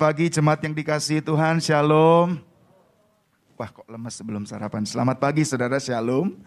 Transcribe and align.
pagi 0.00 0.32
jemaat 0.32 0.64
yang 0.64 0.72
dikasihi 0.72 1.20
Tuhan, 1.20 1.60
Shalom. 1.60 2.40
Wah 3.60 3.68
kok 3.68 3.84
lemes 3.84 4.16
sebelum 4.16 4.48
sarapan. 4.48 4.88
Selamat 4.88 5.20
pagi 5.20 5.44
saudara, 5.44 5.76
Shalom. 5.76 6.40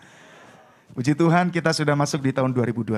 Puji 0.98 1.14
Tuhan 1.14 1.54
kita 1.54 1.70
sudah 1.70 1.94
masuk 1.94 2.26
di 2.26 2.34
tahun 2.34 2.50
2022. 2.50 2.98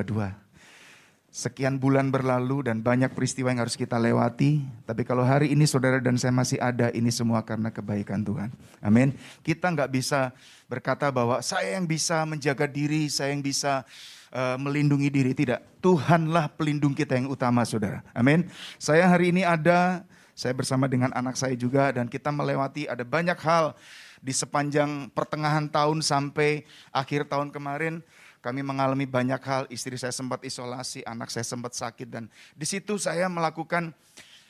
Sekian 1.28 1.76
bulan 1.76 2.07
berlalu 2.07 2.71
dan 2.71 2.79
banyak 2.79 3.12
peristiwa 3.12 3.52
yang 3.52 3.68
harus 3.68 3.76
kita 3.76 3.99
lewati. 3.99 4.63
Tapi 4.88 5.04
kalau 5.04 5.28
hari 5.28 5.52
ini 5.52 5.68
saudara 5.68 5.99
dan 5.99 6.15
saya 6.15 6.31
masih 6.31 6.56
ada, 6.64 6.88
ini 6.96 7.12
semua 7.12 7.44
karena 7.44 7.68
kebaikan 7.68 8.24
Tuhan. 8.24 8.48
Amin. 8.80 9.12
Kita 9.44 9.68
nggak 9.76 9.92
bisa 9.92 10.32
berkata 10.72 11.12
bahwa 11.12 11.44
saya 11.44 11.76
yang 11.76 11.84
bisa 11.84 12.24
menjaga 12.24 12.64
diri, 12.64 13.12
saya 13.12 13.36
yang 13.36 13.44
bisa 13.44 13.84
uh, 14.32 14.56
melindungi 14.56 15.12
diri. 15.12 15.36
Tidak, 15.36 15.84
Tuhanlah 15.84 16.48
pelindung 16.56 16.96
kita 16.96 17.20
yang 17.20 17.28
utama 17.28 17.68
saudara. 17.68 18.00
Amin. 18.16 18.48
Saya 18.80 19.04
hari 19.12 19.36
ini 19.36 19.44
ada, 19.44 20.08
saya 20.36 20.52
bersama 20.52 20.91
dengan 20.91 21.15
anak 21.15 21.39
saya 21.39 21.55
juga 21.55 21.95
dan 21.95 22.11
kita 22.11 22.27
melewati 22.27 22.91
ada 22.91 23.07
banyak 23.07 23.39
hal 23.39 23.71
di 24.20 24.35
sepanjang 24.35 25.07
pertengahan 25.16 25.71
tahun 25.71 26.03
sampai 26.03 26.67
akhir 26.91 27.31
tahun 27.31 27.55
kemarin 27.55 28.03
kami 28.43 28.62
mengalami 28.62 29.07
banyak 29.07 29.41
hal. 29.41 29.63
Istri 29.71 29.95
saya 29.98 30.13
sempat 30.13 30.43
isolasi, 30.43 31.02
anak 31.07 31.31
saya 31.31 31.48
sempat 31.48 31.73
sakit 31.73 32.05
dan 32.12 32.27
di 32.53 32.67
situ 32.67 32.99
saya 32.99 33.31
melakukan 33.31 33.95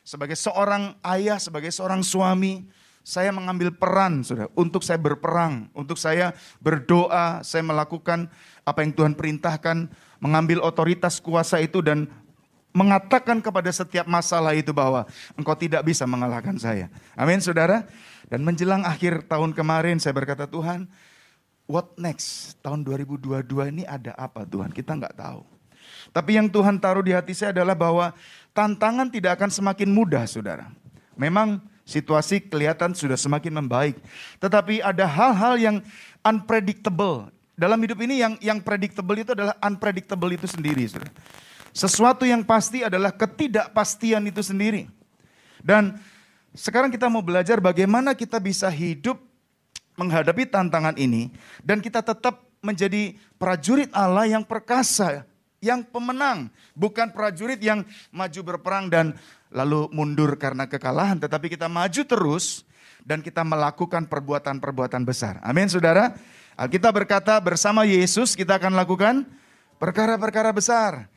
sebagai 0.02 0.36
seorang 0.36 0.98
ayah, 1.06 1.38
sebagai 1.38 1.70
seorang 1.70 2.02
suami, 2.02 2.66
saya 3.06 3.30
mengambil 3.30 3.70
peran 3.70 4.26
sudah 4.26 4.50
untuk 4.58 4.82
saya 4.82 4.98
berperang, 4.98 5.70
untuk 5.78 6.02
saya 6.02 6.34
berdoa, 6.58 7.46
saya 7.46 7.62
melakukan 7.62 8.26
apa 8.66 8.82
yang 8.82 8.92
Tuhan 8.98 9.14
perintahkan, 9.14 9.86
mengambil 10.18 10.66
otoritas 10.66 11.22
kuasa 11.22 11.62
itu 11.62 11.86
dan 11.86 12.10
mengatakan 12.76 13.40
kepada 13.40 13.72
setiap 13.72 14.04
masalah 14.04 14.52
itu 14.52 14.76
bahwa 14.76 15.08
engkau 15.40 15.56
tidak 15.56 15.88
bisa 15.88 16.04
mengalahkan 16.04 16.60
saya. 16.60 16.92
Amin 17.16 17.40
saudara. 17.40 17.88
Dan 18.28 18.44
menjelang 18.44 18.84
akhir 18.84 19.32
tahun 19.32 19.56
kemarin 19.56 19.96
saya 19.96 20.12
berkata 20.12 20.44
Tuhan, 20.44 20.92
what 21.72 21.96
next? 21.96 22.60
Tahun 22.60 22.84
2022 22.84 23.48
ini 23.72 23.88
ada 23.88 24.12
apa 24.20 24.44
Tuhan? 24.44 24.76
Kita 24.76 24.92
nggak 24.92 25.16
tahu. 25.16 25.48
Tapi 26.12 26.36
yang 26.36 26.52
Tuhan 26.52 26.76
taruh 26.84 27.06
di 27.06 27.16
hati 27.16 27.32
saya 27.32 27.56
adalah 27.56 27.78
bahwa 27.78 28.12
tantangan 28.52 29.08
tidak 29.08 29.40
akan 29.40 29.50
semakin 29.54 29.90
mudah 29.90 30.28
saudara. 30.28 30.68
Memang 31.16 31.64
situasi 31.88 32.44
kelihatan 32.44 32.92
sudah 32.92 33.16
semakin 33.16 33.56
membaik. 33.62 33.96
Tetapi 34.44 34.84
ada 34.84 35.06
hal-hal 35.08 35.56
yang 35.56 35.78
unpredictable 36.26 37.32
dalam 37.56 37.80
hidup 37.80 38.04
ini 38.04 38.20
yang 38.20 38.36
yang 38.44 38.60
predictable 38.60 39.16
itu 39.16 39.32
adalah 39.32 39.56
unpredictable 39.64 40.28
itu 40.34 40.44
sendiri. 40.50 40.84
Saudara. 40.92 41.14
Sesuatu 41.76 42.24
yang 42.24 42.48
pasti 42.48 42.88
adalah 42.88 43.12
ketidakpastian 43.12 44.24
itu 44.32 44.40
sendiri. 44.40 44.88
Dan 45.60 46.00
sekarang 46.56 46.88
kita 46.88 47.12
mau 47.12 47.20
belajar 47.20 47.60
bagaimana 47.60 48.16
kita 48.16 48.40
bisa 48.40 48.72
hidup 48.72 49.20
menghadapi 50.00 50.48
tantangan 50.48 50.96
ini 50.96 51.36
dan 51.60 51.84
kita 51.84 52.00
tetap 52.00 52.48
menjadi 52.64 53.20
prajurit 53.36 53.92
Allah 53.92 54.24
yang 54.24 54.48
perkasa, 54.48 55.28
yang 55.60 55.84
pemenang, 55.84 56.48
bukan 56.72 57.12
prajurit 57.12 57.60
yang 57.60 57.84
maju 58.08 58.56
berperang 58.56 58.88
dan 58.88 59.12
lalu 59.52 59.92
mundur 59.92 60.32
karena 60.40 60.64
kekalahan, 60.72 61.20
tetapi 61.20 61.52
kita 61.52 61.68
maju 61.68 62.02
terus 62.08 62.64
dan 63.04 63.20
kita 63.20 63.44
melakukan 63.44 64.08
perbuatan-perbuatan 64.08 65.04
besar. 65.04 65.44
Amin, 65.44 65.68
saudara. 65.68 66.16
Alkitab 66.56 67.04
berkata 67.04 67.36
bersama 67.44 67.84
Yesus 67.84 68.32
kita 68.32 68.56
akan 68.56 68.80
lakukan 68.80 69.28
perkara-perkara 69.76 70.56
besar. 70.56 71.12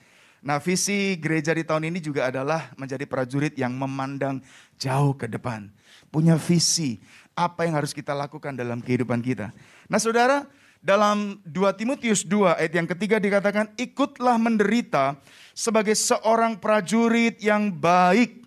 Nah 0.49 0.57
visi 0.65 1.13
gereja 1.21 1.53
di 1.53 1.61
tahun 1.61 1.93
ini 1.93 2.01
juga 2.01 2.33
adalah 2.33 2.73
menjadi 2.81 3.05
prajurit 3.05 3.53
yang 3.61 3.77
memandang 3.77 4.41
jauh 4.81 5.13
ke 5.13 5.29
depan. 5.29 5.69
Punya 6.09 6.41
visi 6.41 7.05
apa 7.37 7.69
yang 7.69 7.77
harus 7.77 7.93
kita 7.93 8.17
lakukan 8.17 8.57
dalam 8.57 8.81
kehidupan 8.81 9.21
kita. 9.21 9.53
Nah 9.93 10.01
saudara, 10.01 10.49
dalam 10.81 11.37
2 11.45 11.53
Timotius 11.77 12.25
2 12.25 12.65
ayat 12.65 12.73
yang 12.73 12.89
ketiga 12.89 13.21
dikatakan, 13.21 13.77
ikutlah 13.77 14.41
menderita 14.41 15.21
sebagai 15.53 15.93
seorang 15.93 16.57
prajurit 16.57 17.37
yang 17.45 17.69
baik 17.69 18.41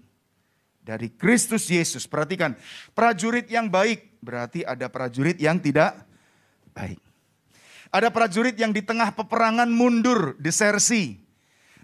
dari 0.81 1.13
Kristus 1.13 1.69
Yesus. 1.69 2.09
Perhatikan, 2.09 2.57
prajurit 2.97 3.45
yang 3.45 3.69
baik 3.69 4.17
berarti 4.25 4.65
ada 4.65 4.89
prajurit 4.89 5.37
yang 5.37 5.61
tidak 5.61 6.01
baik. 6.73 6.97
Ada 7.93 8.09
prajurit 8.09 8.57
yang 8.57 8.73
di 8.73 8.81
tengah 8.81 9.13
peperangan 9.13 9.69
mundur, 9.69 10.33
desersi. 10.41 11.29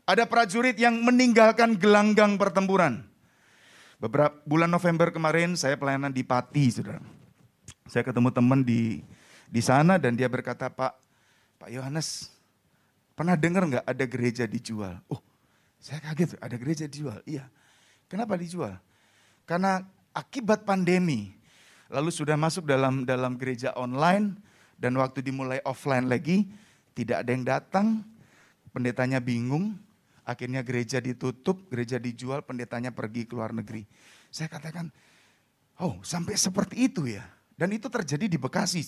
Ada 0.07 0.23
prajurit 0.23 0.79
yang 0.79 1.03
meninggalkan 1.03 1.75
gelanggang 1.75 2.39
pertempuran. 2.39 3.03
Beberapa 3.99 4.39
bulan 4.47 4.71
November 4.71 5.11
kemarin 5.11 5.59
saya 5.59 5.75
pelayanan 5.75 6.15
di 6.15 6.23
Pati, 6.23 6.71
saudara. 6.71 7.03
Saya 7.91 8.07
ketemu 8.07 8.31
teman 8.31 8.63
di 8.63 9.03
di 9.51 9.59
sana 9.59 9.99
dan 9.99 10.15
dia 10.15 10.31
berkata, 10.31 10.71
Pak, 10.71 10.95
Pak 11.59 11.69
Yohanes, 11.75 12.31
pernah 13.19 13.35
dengar 13.35 13.67
nggak 13.67 13.83
ada 13.83 14.05
gereja 14.07 14.47
dijual? 14.47 14.95
Oh, 15.11 15.19
saya 15.75 15.99
kaget, 15.99 16.39
ada 16.39 16.55
gereja 16.55 16.87
dijual. 16.87 17.19
Iya. 17.27 17.51
Kenapa 18.07 18.39
dijual? 18.39 18.79
Karena 19.43 19.83
akibat 20.15 20.63
pandemi, 20.63 21.35
lalu 21.91 22.15
sudah 22.15 22.39
masuk 22.39 22.63
dalam 22.63 23.03
dalam 23.03 23.35
gereja 23.35 23.75
online, 23.75 24.39
dan 24.79 24.95
waktu 24.95 25.19
dimulai 25.19 25.59
offline 25.67 26.07
lagi, 26.07 26.47
tidak 26.95 27.27
ada 27.27 27.29
yang 27.35 27.43
datang, 27.43 28.07
pendetanya 28.71 29.19
bingung, 29.19 29.75
akhirnya 30.27 30.59
gereja 30.59 30.99
ditutup, 30.99 31.71
gereja 31.71 31.95
dijual, 31.95 32.43
pendetanya 32.43 32.91
pergi 32.91 33.23
ke 33.23 33.31
luar 33.31 33.55
negeri. 33.55 33.87
Saya 34.27 34.51
katakan, 34.51 34.91
oh 35.79 36.03
sampai 36.03 36.35
seperti 36.35 36.91
itu 36.91 37.07
ya. 37.07 37.23
Dan 37.55 37.71
itu 37.71 37.87
terjadi 37.87 38.27
di 38.27 38.35
Bekasi. 38.37 38.85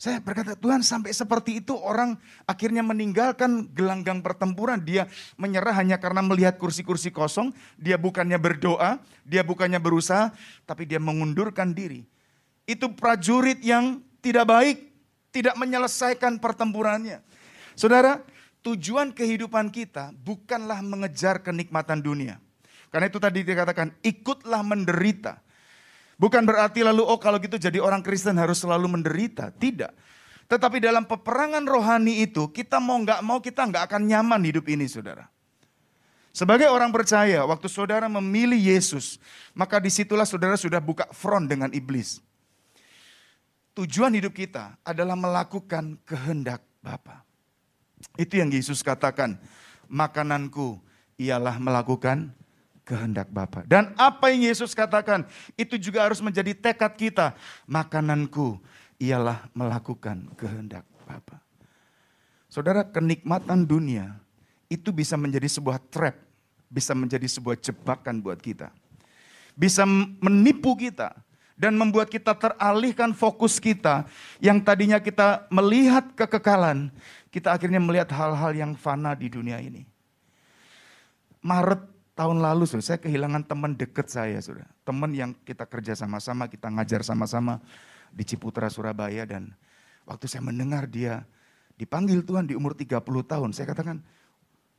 Saya 0.00 0.16
berkata, 0.18 0.56
Tuhan 0.56 0.80
sampai 0.80 1.12
seperti 1.12 1.60
itu 1.60 1.76
orang 1.76 2.16
akhirnya 2.48 2.80
meninggalkan 2.80 3.68
gelanggang 3.76 4.24
pertempuran. 4.24 4.80
Dia 4.80 5.06
menyerah 5.36 5.76
hanya 5.76 6.00
karena 6.00 6.24
melihat 6.24 6.56
kursi-kursi 6.56 7.12
kosong. 7.12 7.52
Dia 7.76 8.00
bukannya 8.00 8.40
berdoa, 8.40 8.98
dia 9.28 9.44
bukannya 9.44 9.76
berusaha, 9.76 10.32
tapi 10.64 10.88
dia 10.88 10.98
mengundurkan 10.98 11.76
diri. 11.76 12.08
Itu 12.64 12.96
prajurit 12.96 13.60
yang 13.60 14.02
tidak 14.24 14.48
baik, 14.48 14.88
tidak 15.30 15.54
menyelesaikan 15.60 16.42
pertempurannya. 16.42 17.22
Saudara, 17.78 18.24
tujuan 18.60 19.12
kehidupan 19.14 19.72
kita 19.72 20.12
bukanlah 20.24 20.80
mengejar 20.84 21.40
kenikmatan 21.40 22.00
dunia. 22.00 22.38
Karena 22.90 23.06
itu 23.06 23.22
tadi 23.22 23.46
dikatakan, 23.46 23.94
ikutlah 24.02 24.62
menderita. 24.66 25.38
Bukan 26.18 26.42
berarti 26.44 26.82
lalu, 26.82 27.06
oh 27.06 27.16
kalau 27.16 27.38
gitu 27.40 27.56
jadi 27.56 27.78
orang 27.78 28.02
Kristen 28.04 28.36
harus 28.36 28.60
selalu 28.60 28.90
menderita. 28.90 29.54
Tidak. 29.54 29.92
Tetapi 30.50 30.82
dalam 30.82 31.06
peperangan 31.06 31.62
rohani 31.62 32.26
itu, 32.26 32.50
kita 32.50 32.82
mau 32.82 32.98
nggak 32.98 33.22
mau 33.22 33.38
kita 33.38 33.70
nggak 33.70 33.86
akan 33.86 34.02
nyaman 34.10 34.42
hidup 34.42 34.66
ini 34.66 34.90
saudara. 34.90 35.30
Sebagai 36.34 36.66
orang 36.70 36.90
percaya, 36.90 37.46
waktu 37.46 37.70
saudara 37.70 38.10
memilih 38.10 38.58
Yesus, 38.58 39.22
maka 39.54 39.78
di 39.78 39.90
situlah 39.90 40.26
saudara 40.26 40.58
sudah 40.58 40.82
buka 40.82 41.06
front 41.14 41.46
dengan 41.46 41.70
iblis 41.70 42.22
tujuan 43.80 44.12
hidup 44.12 44.34
kita 44.34 44.76
adalah 44.84 45.16
melakukan 45.16 45.96
kehendak 46.04 46.60
Bapa. 46.84 47.24
Itu 48.16 48.36
yang 48.40 48.52
Yesus 48.52 48.84
katakan, 48.84 49.40
makananku 49.88 50.80
ialah 51.20 51.56
melakukan 51.60 52.32
kehendak 52.84 53.30
Bapa. 53.30 53.62
Dan 53.68 53.94
apa 53.94 54.34
yang 54.34 54.50
Yesus 54.50 54.74
katakan, 54.74 55.28
itu 55.54 55.78
juga 55.78 56.02
harus 56.02 56.18
menjadi 56.18 56.56
tekad 56.56 56.92
kita. 56.98 57.38
Makananku 57.70 58.58
ialah 58.98 59.46
melakukan 59.54 60.26
kehendak 60.34 60.82
Bapa. 61.06 61.38
Saudara, 62.50 62.82
kenikmatan 62.82 63.62
dunia 63.62 64.18
itu 64.66 64.90
bisa 64.90 65.14
menjadi 65.14 65.46
sebuah 65.46 65.78
trap, 65.86 66.18
bisa 66.66 66.98
menjadi 66.98 67.26
sebuah 67.30 67.58
jebakan 67.62 68.18
buat 68.18 68.42
kita. 68.42 68.74
Bisa 69.54 69.86
menipu 70.18 70.74
kita, 70.74 71.14
dan 71.60 71.76
membuat 71.76 72.08
kita 72.08 72.32
teralihkan 72.32 73.12
fokus 73.12 73.60
kita 73.60 74.08
yang 74.40 74.64
tadinya 74.64 74.96
kita 74.96 75.44
melihat 75.52 76.08
kekekalan, 76.16 76.88
kita 77.28 77.52
akhirnya 77.52 77.76
melihat 77.76 78.08
hal-hal 78.16 78.56
yang 78.56 78.72
fana 78.72 79.12
di 79.12 79.28
dunia 79.28 79.60
ini. 79.60 79.84
Maret 81.44 81.84
tahun 82.16 82.40
lalu 82.40 82.64
saya 82.64 82.96
kehilangan 82.96 83.44
teman 83.44 83.76
dekat 83.76 84.08
saya 84.08 84.40
sudah, 84.40 84.64
teman 84.88 85.12
yang 85.12 85.36
kita 85.44 85.68
kerja 85.68 85.92
sama-sama, 85.92 86.48
kita 86.48 86.72
ngajar 86.72 87.04
sama-sama 87.04 87.60
di 88.08 88.24
Ciputra 88.24 88.72
Surabaya 88.72 89.28
dan 89.28 89.52
waktu 90.08 90.32
saya 90.32 90.40
mendengar 90.40 90.88
dia 90.88 91.28
dipanggil 91.76 92.24
Tuhan 92.24 92.48
di 92.48 92.56
umur 92.56 92.72
30 92.72 93.04
tahun, 93.04 93.52
saya 93.52 93.68
katakan 93.68 94.00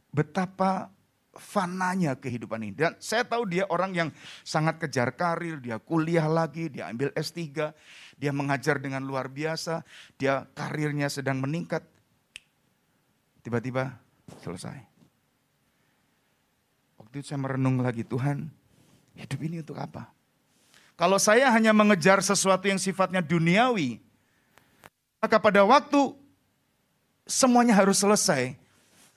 betapa 0.09 0.89
fananya 1.35 2.17
kehidupan 2.19 2.63
ini. 2.63 2.75
Dan 2.75 2.93
saya 2.99 3.23
tahu 3.23 3.47
dia 3.47 3.63
orang 3.71 3.91
yang 3.95 4.09
sangat 4.43 4.79
kejar 4.81 5.15
karir, 5.15 5.59
dia 5.63 5.79
kuliah 5.79 6.27
lagi, 6.27 6.67
dia 6.67 6.91
ambil 6.91 7.11
S3, 7.15 7.71
dia 8.19 8.31
mengajar 8.35 8.79
dengan 8.79 9.03
luar 9.03 9.31
biasa, 9.31 9.83
dia 10.19 10.47
karirnya 10.55 11.07
sedang 11.07 11.39
meningkat. 11.39 11.83
Tiba-tiba 13.41 13.95
selesai. 14.43 14.79
Waktu 17.01 17.15
itu 17.23 17.33
saya 17.33 17.41
merenung 17.41 17.81
lagi, 17.81 18.05
Tuhan 18.05 18.61
Hidup 19.15 19.39
ini 19.43 19.59
untuk 19.59 19.75
apa? 19.75 20.07
Kalau 20.95 21.17
saya 21.17 21.49
hanya 21.51 21.73
mengejar 21.73 22.21
sesuatu 22.21 22.69
yang 22.69 22.77
sifatnya 22.77 23.19
duniawi, 23.19 23.99
maka 25.17 25.41
pada 25.41 25.65
waktu 25.65 26.13
semuanya 27.25 27.73
harus 27.73 27.99
selesai, 27.99 28.53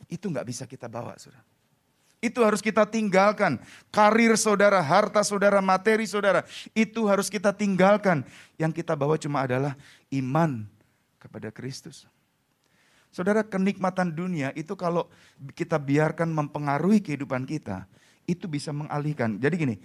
itu 0.08 0.25
nggak 0.26 0.46
bisa 0.49 0.64
kita 0.64 0.88
bawa, 0.88 1.14
saudara. 1.20 1.44
Itu 2.25 2.41
harus 2.41 2.65
kita 2.65 2.88
tinggalkan. 2.88 3.61
Karir 3.93 4.32
saudara, 4.41 4.81
harta 4.81 5.21
saudara, 5.21 5.61
materi 5.61 6.09
saudara, 6.09 6.41
itu 6.73 7.05
harus 7.05 7.29
kita 7.29 7.53
tinggalkan. 7.53 8.25
Yang 8.56 8.81
kita 8.81 8.97
bawa 8.97 9.21
cuma 9.21 9.44
adalah 9.44 9.76
iman 10.09 10.65
kepada 11.21 11.53
Kristus. 11.53 12.09
Saudara, 13.12 13.44
kenikmatan 13.44 14.09
dunia 14.09 14.56
itu 14.56 14.73
kalau 14.73 15.06
kita 15.53 15.76
biarkan 15.76 16.32
mempengaruhi 16.32 17.05
kehidupan 17.05 17.44
kita, 17.44 17.85
itu 18.25 18.49
bisa 18.49 18.73
mengalihkan. 18.73 19.37
Jadi 19.37 19.55
gini, 19.55 19.76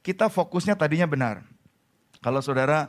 kita 0.00 0.30
fokusnya 0.30 0.78
tadinya 0.78 1.04
benar. 1.04 1.42
Kalau 2.22 2.38
saudara 2.40 2.88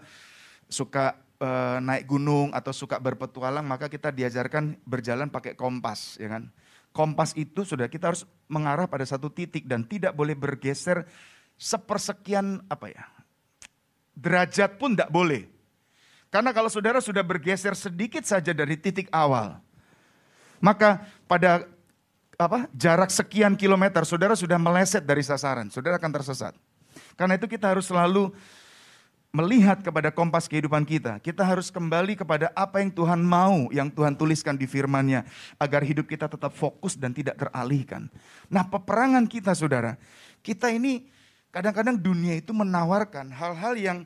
suka 0.70 1.18
e, 1.42 1.50
naik 1.82 2.06
gunung 2.06 2.54
atau 2.54 2.72
suka 2.72 3.02
berpetualang, 3.02 3.66
maka 3.66 3.90
kita 3.90 4.14
diajarkan 4.14 4.78
berjalan 4.86 5.28
pakai 5.28 5.58
kompas, 5.58 6.16
ya 6.22 6.30
kan? 6.30 6.48
Kompas 7.00 7.32
itu 7.40 7.64
sudah 7.64 7.88
kita 7.88 8.12
harus 8.12 8.28
mengarah 8.52 8.84
pada 8.92 9.08
satu 9.08 9.32
titik 9.32 9.64
dan 9.64 9.88
tidak 9.88 10.12
boleh 10.12 10.36
bergeser 10.36 11.08
sepersekian 11.56 12.60
apa 12.68 12.92
ya 12.92 13.08
derajat 14.20 14.76
pun 14.76 14.94
tidak 14.94 15.08
boleh. 15.08 15.48
Karena 16.28 16.52
kalau 16.52 16.68
saudara 16.68 17.00
sudah 17.00 17.24
bergeser 17.24 17.74
sedikit 17.74 18.22
saja 18.28 18.52
dari 18.54 18.76
titik 18.78 19.08
awal, 19.10 19.58
maka 20.62 21.08
pada 21.26 21.66
apa 22.38 22.70
jarak 22.76 23.10
sekian 23.10 23.58
kilometer 23.58 24.06
saudara 24.06 24.38
sudah 24.38 24.60
meleset 24.62 25.02
dari 25.08 25.26
sasaran, 25.26 25.72
saudara 25.74 25.98
akan 25.98 26.12
tersesat. 26.14 26.54
Karena 27.18 27.40
itu 27.40 27.50
kita 27.50 27.74
harus 27.74 27.88
selalu 27.88 28.30
melihat 29.30 29.78
kepada 29.86 30.10
kompas 30.10 30.50
kehidupan 30.50 30.82
kita. 30.86 31.22
Kita 31.22 31.46
harus 31.46 31.70
kembali 31.70 32.18
kepada 32.18 32.50
apa 32.58 32.82
yang 32.82 32.90
Tuhan 32.90 33.22
mau, 33.22 33.70
yang 33.70 33.90
Tuhan 33.94 34.18
tuliskan 34.18 34.58
di 34.58 34.66
firman-Nya. 34.66 35.26
Agar 35.62 35.86
hidup 35.86 36.10
kita 36.10 36.26
tetap 36.26 36.50
fokus 36.54 36.98
dan 36.98 37.14
tidak 37.14 37.38
teralihkan. 37.38 38.10
Nah 38.50 38.66
peperangan 38.66 39.30
kita 39.30 39.54
saudara, 39.54 40.02
kita 40.42 40.74
ini 40.74 41.06
kadang-kadang 41.54 41.98
dunia 41.98 42.38
itu 42.38 42.50
menawarkan 42.54 43.30
hal-hal 43.30 43.74
yang 43.78 44.00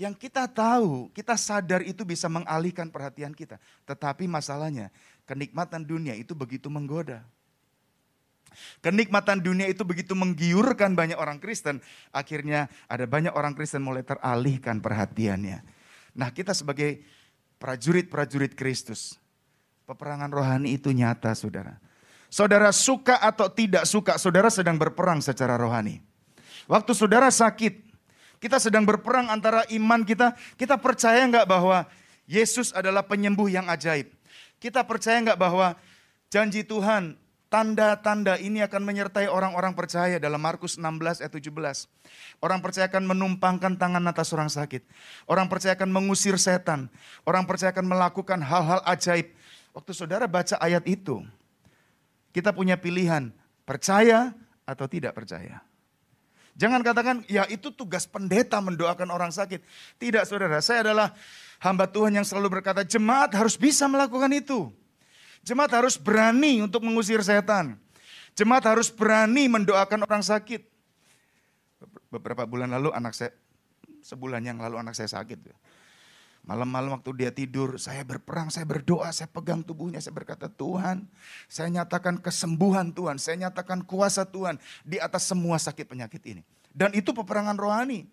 yang 0.00 0.16
kita 0.16 0.48
tahu, 0.48 1.12
kita 1.12 1.36
sadar 1.36 1.84
itu 1.84 2.08
bisa 2.08 2.24
mengalihkan 2.24 2.88
perhatian 2.88 3.36
kita. 3.36 3.60
Tetapi 3.84 4.24
masalahnya, 4.24 4.88
kenikmatan 5.28 5.84
dunia 5.84 6.16
itu 6.16 6.32
begitu 6.32 6.72
menggoda. 6.72 7.20
Kenikmatan 8.84 9.40
dunia 9.40 9.66
itu 9.70 9.86
begitu 9.86 10.12
menggiurkan 10.18 10.94
banyak 10.98 11.16
orang 11.16 11.38
Kristen, 11.38 11.78
akhirnya 12.10 12.66
ada 12.90 13.06
banyak 13.06 13.32
orang 13.32 13.54
Kristen 13.54 13.84
mulai 13.84 14.02
teralihkan 14.02 14.82
perhatiannya. 14.82 15.62
Nah, 16.16 16.28
kita 16.34 16.52
sebagai 16.52 17.02
prajurit-prajurit 17.62 18.56
Kristus, 18.58 19.20
peperangan 19.86 20.32
rohani 20.32 20.74
itu 20.74 20.90
nyata, 20.90 21.32
Saudara. 21.36 21.78
Saudara 22.30 22.70
suka 22.70 23.18
atau 23.18 23.50
tidak 23.50 23.82
suka, 23.90 24.14
saudara 24.14 24.46
sedang 24.54 24.78
berperang 24.78 25.18
secara 25.18 25.58
rohani. 25.58 25.98
Waktu 26.70 26.94
saudara 26.94 27.26
sakit, 27.26 27.90
kita 28.38 28.62
sedang 28.62 28.86
berperang 28.86 29.26
antara 29.26 29.66
iman 29.74 30.06
kita, 30.06 30.38
kita 30.54 30.78
percaya 30.78 31.26
nggak 31.26 31.42
bahwa 31.50 31.90
Yesus 32.30 32.70
adalah 32.70 33.02
penyembuh 33.02 33.50
yang 33.50 33.66
ajaib? 33.66 34.14
Kita 34.62 34.86
percaya 34.86 35.18
nggak 35.18 35.34
bahwa 35.42 35.74
janji 36.30 36.62
Tuhan 36.62 37.18
Tanda-tanda 37.50 38.38
ini 38.38 38.62
akan 38.62 38.86
menyertai 38.86 39.26
orang-orang 39.26 39.74
percaya 39.74 40.22
dalam 40.22 40.38
Markus 40.38 40.78
16 40.78 41.18
ayat 41.18 41.34
17. 41.34 41.50
Orang 42.38 42.62
percaya 42.62 42.86
akan 42.86 43.10
menumpangkan 43.10 43.74
tangan 43.74 44.06
atas 44.06 44.30
orang 44.30 44.46
sakit. 44.46 44.86
Orang 45.26 45.50
percaya 45.50 45.74
akan 45.74 45.90
mengusir 45.90 46.38
setan. 46.38 46.86
Orang 47.26 47.50
percaya 47.50 47.74
akan 47.74 47.90
melakukan 47.90 48.38
hal-hal 48.38 48.78
ajaib. 48.86 49.34
Waktu 49.74 49.92
saudara 49.98 50.30
baca 50.30 50.62
ayat 50.62 50.86
itu, 50.86 51.26
kita 52.30 52.54
punya 52.54 52.78
pilihan, 52.78 53.34
percaya 53.66 54.30
atau 54.62 54.86
tidak 54.86 55.18
percaya. 55.18 55.58
Jangan 56.54 56.86
katakan, 56.86 57.26
ya 57.26 57.50
itu 57.50 57.74
tugas 57.74 58.06
pendeta 58.06 58.62
mendoakan 58.62 59.10
orang 59.10 59.34
sakit. 59.34 59.58
Tidak 59.98 60.22
saudara, 60.22 60.62
saya 60.62 60.86
adalah 60.86 61.18
hamba 61.58 61.90
Tuhan 61.90 62.14
yang 62.14 62.22
selalu 62.22 62.62
berkata, 62.62 62.86
jemaat 62.86 63.34
harus 63.34 63.58
bisa 63.58 63.90
melakukan 63.90 64.30
itu. 64.30 64.70
Jemaat 65.40 65.72
harus 65.72 65.96
berani 65.96 66.60
untuk 66.60 66.84
mengusir 66.84 67.24
setan. 67.24 67.80
Jemaat 68.36 68.64
harus 68.68 68.92
berani 68.92 69.48
mendoakan 69.48 70.04
orang 70.04 70.22
sakit. 70.24 70.62
Beberapa 72.12 72.44
bulan 72.44 72.70
lalu 72.70 72.92
anak 72.92 73.16
saya, 73.16 73.32
sebulan 74.04 74.44
yang 74.44 74.58
lalu 74.60 74.76
anak 74.76 74.92
saya 74.92 75.08
sakit. 75.08 75.38
Malam-malam 76.40 76.96
waktu 76.96 77.10
dia 77.14 77.30
tidur, 77.30 77.76
saya 77.76 78.00
berperang, 78.00 78.48
saya 78.48 78.64
berdoa, 78.64 79.12
saya 79.12 79.28
pegang 79.28 79.60
tubuhnya, 79.60 80.00
saya 80.00 80.16
berkata, 80.16 80.48
Tuhan, 80.48 81.04
saya 81.46 81.68
nyatakan 81.68 82.16
kesembuhan 82.16 82.90
Tuhan, 82.96 83.20
saya 83.20 83.36
nyatakan 83.48 83.84
kuasa 83.84 84.24
Tuhan 84.24 84.56
di 84.80 84.96
atas 84.96 85.28
semua 85.28 85.60
sakit 85.60 85.84
penyakit 85.84 86.22
ini. 86.24 86.42
Dan 86.72 86.96
itu 86.96 87.12
peperangan 87.12 87.54
rohani. 87.60 88.08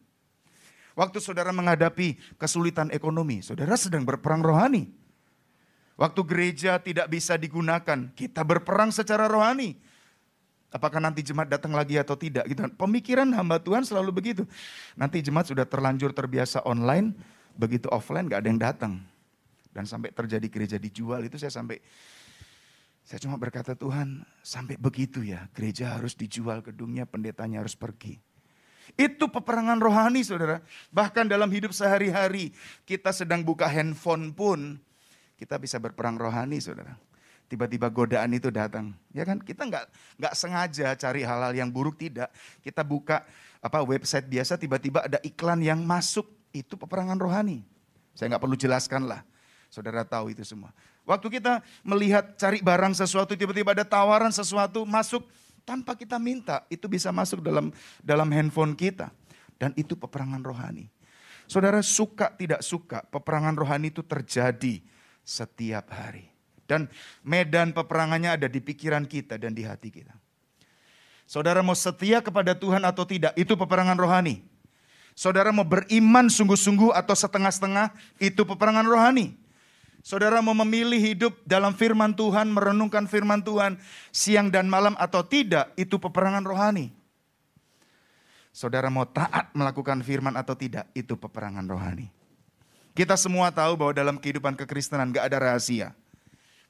Waktu 0.98 1.22
saudara 1.22 1.54
menghadapi 1.54 2.18
kesulitan 2.42 2.90
ekonomi, 2.90 3.46
saudara 3.46 3.78
sedang 3.78 4.04
berperang 4.04 4.44
rohani. 4.44 4.90
Waktu 5.98 6.22
gereja 6.30 6.78
tidak 6.78 7.10
bisa 7.10 7.34
digunakan, 7.42 8.14
kita 8.14 8.46
berperang 8.46 8.94
secara 8.94 9.26
rohani. 9.26 9.74
Apakah 10.70 11.02
nanti 11.02 11.26
jemaat 11.26 11.50
datang 11.50 11.74
lagi 11.74 11.98
atau 11.98 12.14
tidak? 12.14 12.46
Gitu. 12.46 12.62
Pemikiran 12.78 13.26
hamba 13.34 13.58
Tuhan 13.58 13.82
selalu 13.82 14.14
begitu. 14.14 14.44
Nanti 14.94 15.26
jemaat 15.26 15.50
sudah 15.50 15.66
terlanjur 15.66 16.14
terbiasa 16.14 16.62
online, 16.70 17.18
begitu 17.58 17.90
offline 17.90 18.30
gak 18.30 18.46
ada 18.46 18.50
yang 18.54 18.62
datang. 18.62 18.94
Dan 19.74 19.90
sampai 19.90 20.14
terjadi 20.14 20.46
gereja 20.46 20.78
dijual 20.78 21.26
itu 21.26 21.42
saya 21.42 21.50
sampai 21.50 21.82
saya 23.08 23.24
cuma 23.24 23.40
berkata 23.40 23.72
Tuhan 23.72 24.20
sampai 24.44 24.76
begitu 24.76 25.24
ya 25.24 25.48
gereja 25.56 25.96
harus 25.96 26.12
dijual 26.12 26.60
gedungnya 26.60 27.08
pendetanya 27.08 27.64
harus 27.64 27.74
pergi. 27.74 28.20
Itu 29.00 29.32
peperangan 29.32 29.80
rohani 29.80 30.22
saudara. 30.28 30.60
Bahkan 30.92 31.32
dalam 31.32 31.48
hidup 31.48 31.72
sehari-hari 31.72 32.52
kita 32.84 33.16
sedang 33.16 33.48
buka 33.48 33.70
handphone 33.72 34.36
pun 34.36 34.82
kita 35.38 35.62
bisa 35.62 35.78
berperang 35.78 36.18
rohani, 36.18 36.57
saudara. 36.57 36.98
Tiba-tiba 37.48 37.88
godaan 37.88 38.36
itu 38.36 38.51
datang, 38.51 38.92
ya 39.16 39.24
kan? 39.24 39.39
Kita 39.39 39.63
nggak 39.63 39.86
nggak 40.19 40.34
sengaja 40.36 40.92
cari 41.00 41.24
hal-hal 41.24 41.56
yang 41.56 41.72
buruk 41.72 41.95
tidak. 41.95 42.28
Kita 42.60 42.84
buka 42.84 43.24
apa 43.63 43.80
website 43.88 44.28
biasa, 44.28 44.60
tiba-tiba 44.60 45.07
ada 45.07 45.16
iklan 45.24 45.63
yang 45.63 45.80
masuk, 45.80 46.28
itu 46.51 46.76
peperangan 46.76 47.16
rohani. 47.16 47.64
Saya 48.12 48.35
nggak 48.35 48.44
perlu 48.44 48.57
jelaskan 48.59 49.07
lah, 49.07 49.23
saudara 49.71 50.04
tahu 50.04 50.35
itu 50.35 50.44
semua. 50.44 50.76
Waktu 51.07 51.40
kita 51.40 51.64
melihat 51.88 52.35
cari 52.35 52.59
barang 52.59 53.00
sesuatu, 53.00 53.31
tiba-tiba 53.31 53.71
ada 53.71 53.88
tawaran 53.88 54.33
sesuatu 54.35 54.83
masuk 54.83 55.23
tanpa 55.64 55.95
kita 55.95 56.19
minta, 56.19 56.68
itu 56.68 56.92
bisa 56.92 57.16
masuk 57.16 57.40
dalam 57.40 57.71
dalam 58.04 58.28
handphone 58.28 58.76
kita. 58.76 59.07
Dan 59.56 59.71
itu 59.80 59.95
peperangan 59.95 60.44
rohani. 60.44 60.92
Saudara 61.47 61.80
suka 61.80 62.28
tidak 62.35 62.59
suka, 62.59 63.07
peperangan 63.07 63.56
rohani 63.56 63.88
itu 63.88 64.04
terjadi 64.04 64.83
setiap 65.28 65.92
hari. 65.92 66.31
Dan 66.64 66.88
medan 67.19 67.76
peperangannya 67.76 68.40
ada 68.40 68.48
di 68.48 68.64
pikiran 68.64 69.04
kita 69.04 69.36
dan 69.36 69.52
di 69.52 69.68
hati 69.68 69.92
kita. 69.92 70.16
Saudara 71.28 71.60
mau 71.60 71.76
setia 71.76 72.24
kepada 72.24 72.56
Tuhan 72.56 72.88
atau 72.88 73.04
tidak, 73.04 73.36
itu 73.36 73.52
peperangan 73.60 74.00
rohani. 74.00 74.48
Saudara 75.12 75.52
mau 75.52 75.68
beriman 75.68 76.31
sungguh-sungguh 76.31 76.96
atau 76.96 77.12
setengah-setengah, 77.12 77.92
itu 78.24 78.48
peperangan 78.48 78.88
rohani. 78.88 79.36
Saudara 80.00 80.40
mau 80.40 80.56
memilih 80.56 81.04
hidup 81.04 81.36
dalam 81.44 81.76
firman 81.76 82.16
Tuhan, 82.16 82.48
merenungkan 82.48 83.12
firman 83.12 83.44
Tuhan 83.44 83.76
siang 84.16 84.48
dan 84.48 84.72
malam 84.72 84.96
atau 84.96 85.19
tidak, 85.19 85.76
itu 85.76 86.00
peperangan 86.00 86.48
rohani. 86.48 86.96
Saudara 88.56 88.88
mau 88.88 89.04
taat 89.04 89.52
melakukan 89.52 90.00
firman 90.00 90.40
atau 90.40 90.56
tidak, 90.56 90.88
itu 90.96 91.19
peperangan 91.19 91.68
rohani. 91.68 92.07
Kita 92.97 93.13
semua 93.13 93.54
tahu 93.54 93.77
bahwa 93.77 93.94
dalam 93.94 94.18
kehidupan 94.18 94.57
kekristenan 94.57 95.13
gak 95.13 95.30
ada 95.30 95.37
rahasia. 95.37 95.94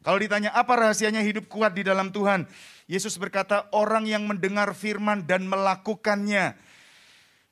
Kalau 0.04 0.20
ditanya 0.20 0.52
apa 0.52 0.76
rahasianya 0.76 1.24
hidup 1.24 1.48
kuat 1.48 1.72
di 1.72 1.88
dalam 1.88 2.12
Tuhan, 2.12 2.44
Yesus 2.84 3.16
berkata 3.16 3.64
orang 3.72 4.04
yang 4.04 4.28
mendengar 4.28 4.76
firman 4.76 5.24
dan 5.24 5.48
melakukannya. 5.48 6.52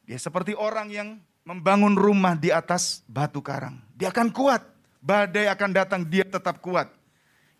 Dia 0.03 0.19
seperti 0.19 0.59
orang 0.59 0.91
yang 0.91 1.23
membangun 1.47 1.95
rumah 1.95 2.35
di 2.35 2.51
atas 2.51 2.99
batu 3.07 3.39
karang. 3.39 3.79
Dia 3.95 4.11
akan 4.11 4.35
kuat, 4.35 4.67
badai 4.99 5.47
akan 5.47 5.71
datang, 5.71 6.03
dia 6.03 6.27
tetap 6.27 6.59
kuat. 6.59 6.91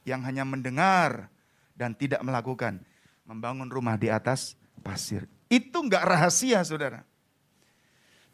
Yang 0.04 0.22
hanya 0.28 0.44
mendengar 0.44 1.32
dan 1.80 1.96
tidak 1.96 2.20
melakukan, 2.28 2.84
membangun 3.24 3.72
rumah 3.72 3.96
di 3.96 4.12
atas 4.12 4.60
pasir. 4.84 5.32
Itu 5.48 5.80
enggak 5.80 6.04
rahasia 6.04 6.60
saudara. 6.68 7.08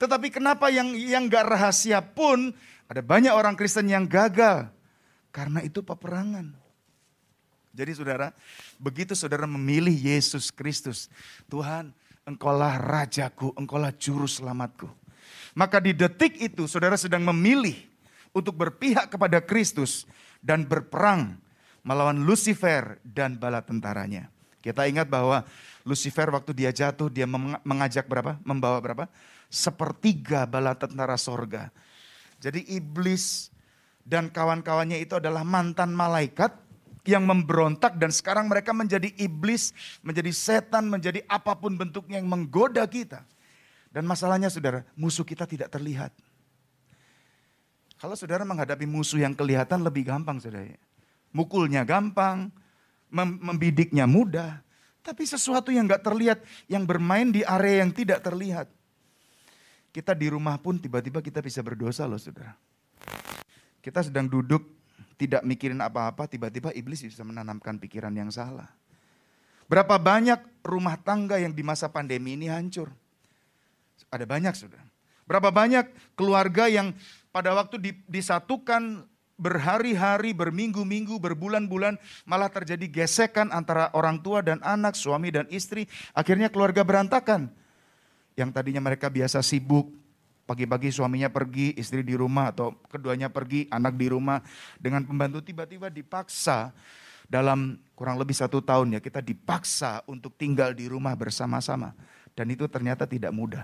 Tetapi 0.01 0.33
kenapa 0.33 0.73
yang 0.73 0.97
yang 0.97 1.29
gak 1.29 1.45
rahasia 1.45 2.01
pun 2.01 2.49
ada 2.89 3.05
banyak 3.05 3.29
orang 3.29 3.53
Kristen 3.53 3.85
yang 3.85 4.09
gagal 4.09 4.65
karena 5.29 5.61
itu 5.61 5.85
peperangan. 5.85 6.49
Jadi 7.71 7.91
saudara, 7.93 8.33
begitu 8.81 9.13
saudara 9.13 9.45
memilih 9.45 9.93
Yesus 9.93 10.49
Kristus, 10.49 11.07
Tuhan, 11.47 11.93
engkaulah 12.25 12.81
rajaku, 12.81 13.53
engkaulah 13.53 13.93
juru 13.95 14.25
selamatku. 14.25 14.89
Maka 15.53 15.77
di 15.77 15.93
detik 15.93 16.35
itu 16.41 16.65
saudara 16.65 16.97
sedang 16.97 17.21
memilih 17.21 17.77
untuk 18.33 18.57
berpihak 18.57 19.07
kepada 19.07 19.37
Kristus 19.39 20.09
dan 20.41 20.65
berperang 20.65 21.37
melawan 21.85 22.25
Lucifer 22.25 22.97
dan 23.05 23.37
bala 23.37 23.61
tentaranya. 23.61 24.33
Kita 24.61 24.85
ingat 24.85 25.09
bahwa 25.09 25.41
Lucifer 25.81 26.29
waktu 26.29 26.53
dia 26.53 26.69
jatuh 26.69 27.09
dia 27.09 27.25
mengajak 27.65 28.05
berapa? 28.05 28.37
Membawa 28.45 28.77
berapa? 28.77 29.05
Sepertiga 29.49 30.45
bala 30.45 30.77
tentara 30.77 31.17
sorga. 31.17 31.73
Jadi 32.37 32.65
iblis 32.69 33.49
dan 34.05 34.29
kawan-kawannya 34.29 35.01
itu 35.01 35.17
adalah 35.17 35.41
mantan 35.41 35.93
malaikat 35.93 36.53
yang 37.01 37.25
memberontak 37.25 37.97
dan 37.97 38.13
sekarang 38.13 38.45
mereka 38.45 38.73
menjadi 38.73 39.09
iblis, 39.17 39.73
menjadi 40.05 40.29
setan, 40.29 40.85
menjadi 40.85 41.25
apa 41.25 41.57
pun 41.57 41.73
bentuknya 41.73 42.21
yang 42.21 42.29
menggoda 42.29 42.85
kita. 42.85 43.25
Dan 43.89 44.05
masalahnya 44.05 44.47
saudara, 44.47 44.85
musuh 44.93 45.25
kita 45.25 45.49
tidak 45.49 45.67
terlihat. 45.73 46.13
Kalau 47.97 48.17
saudara 48.17 48.45
menghadapi 48.45 48.85
musuh 48.85 49.21
yang 49.21 49.33
kelihatan 49.33 49.81
lebih 49.81 50.09
gampang 50.09 50.41
saudara. 50.41 50.77
Mukulnya 51.33 51.85
gampang, 51.85 52.49
membidiknya 53.11 54.07
mudah. 54.07 54.63
Tapi 55.01 55.25
sesuatu 55.25 55.73
yang 55.73 55.89
gak 55.89 56.05
terlihat, 56.05 56.39
yang 56.69 56.85
bermain 56.85 57.29
di 57.29 57.41
area 57.43 57.83
yang 57.83 57.91
tidak 57.91 58.21
terlihat. 58.21 58.69
Kita 59.91 60.15
di 60.15 60.31
rumah 60.31 60.55
pun 60.55 60.79
tiba-tiba 60.79 61.19
kita 61.19 61.43
bisa 61.43 61.59
berdosa 61.59 62.07
loh 62.07 62.21
saudara. 62.21 62.55
Kita 63.81 64.05
sedang 64.05 64.29
duduk 64.29 64.63
tidak 65.19 65.43
mikirin 65.45 65.81
apa-apa, 65.83 66.25
tiba-tiba 66.25 66.71
iblis 66.73 67.03
bisa 67.03 67.21
menanamkan 67.25 67.77
pikiran 67.77 68.13
yang 68.13 68.31
salah. 68.31 68.69
Berapa 69.69 69.97
banyak 69.97 70.63
rumah 70.65 70.97
tangga 71.01 71.37
yang 71.37 71.51
di 71.51 71.63
masa 71.65 71.89
pandemi 71.89 72.37
ini 72.37 72.49
hancur? 72.49 72.89
Ada 74.09 74.25
banyak 74.25 74.53
sudah. 74.57 74.81
Berapa 75.29 75.47
banyak 75.47 76.17
keluarga 76.17 76.67
yang 76.67 76.91
pada 77.31 77.55
waktu 77.55 77.79
disatukan 78.09 79.07
berhari-hari, 79.41 80.37
berminggu-minggu, 80.37 81.17
berbulan-bulan, 81.17 81.97
malah 82.29 82.53
terjadi 82.53 82.85
gesekan 82.85 83.49
antara 83.49 83.89
orang 83.97 84.21
tua 84.21 84.45
dan 84.45 84.61
anak, 84.61 84.93
suami 84.93 85.33
dan 85.33 85.49
istri. 85.49 85.89
Akhirnya 86.13 86.53
keluarga 86.53 86.85
berantakan. 86.85 87.49
Yang 88.37 88.49
tadinya 88.53 88.79
mereka 88.85 89.09
biasa 89.09 89.41
sibuk, 89.41 89.89
Pagi-pagi 90.51 90.91
suaminya 90.91 91.31
pergi, 91.31 91.71
istri 91.79 92.03
di 92.03 92.11
rumah 92.11 92.51
atau 92.51 92.75
keduanya 92.91 93.31
pergi, 93.31 93.71
anak 93.71 93.95
di 93.95 94.11
rumah. 94.11 94.43
Dengan 94.75 95.07
pembantu 95.07 95.39
tiba-tiba 95.39 95.87
dipaksa 95.87 96.75
dalam 97.31 97.79
kurang 97.95 98.19
lebih 98.19 98.35
satu 98.35 98.59
tahun 98.59 98.97
ya 98.97 98.99
kita 98.99 99.23
dipaksa 99.23 100.03
untuk 100.11 100.35
tinggal 100.35 100.75
di 100.75 100.91
rumah 100.91 101.15
bersama-sama. 101.15 101.95
Dan 102.35 102.51
itu 102.51 102.67
ternyata 102.67 103.07
tidak 103.07 103.31
mudah. 103.31 103.63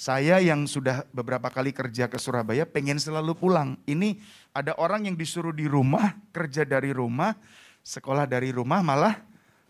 Saya 0.00 0.40
yang 0.40 0.64
sudah 0.64 1.04
beberapa 1.12 1.52
kali 1.52 1.76
kerja 1.76 2.08
ke 2.08 2.16
Surabaya 2.16 2.64
pengen 2.64 2.96
selalu 2.96 3.36
pulang. 3.36 3.76
Ini 3.84 4.16
ada 4.56 4.72
orang 4.80 5.04
yang 5.04 5.12
disuruh 5.12 5.52
di 5.52 5.68
rumah, 5.68 6.16
kerja 6.32 6.64
dari 6.64 6.88
rumah, 6.88 7.36
sekolah 7.84 8.24
dari 8.24 8.48
rumah 8.48 8.80
malah 8.80 9.20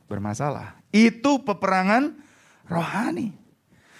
bermasalah. 0.07 0.79
Itu 0.95 1.43
peperangan 1.43 2.15
rohani. 2.71 3.35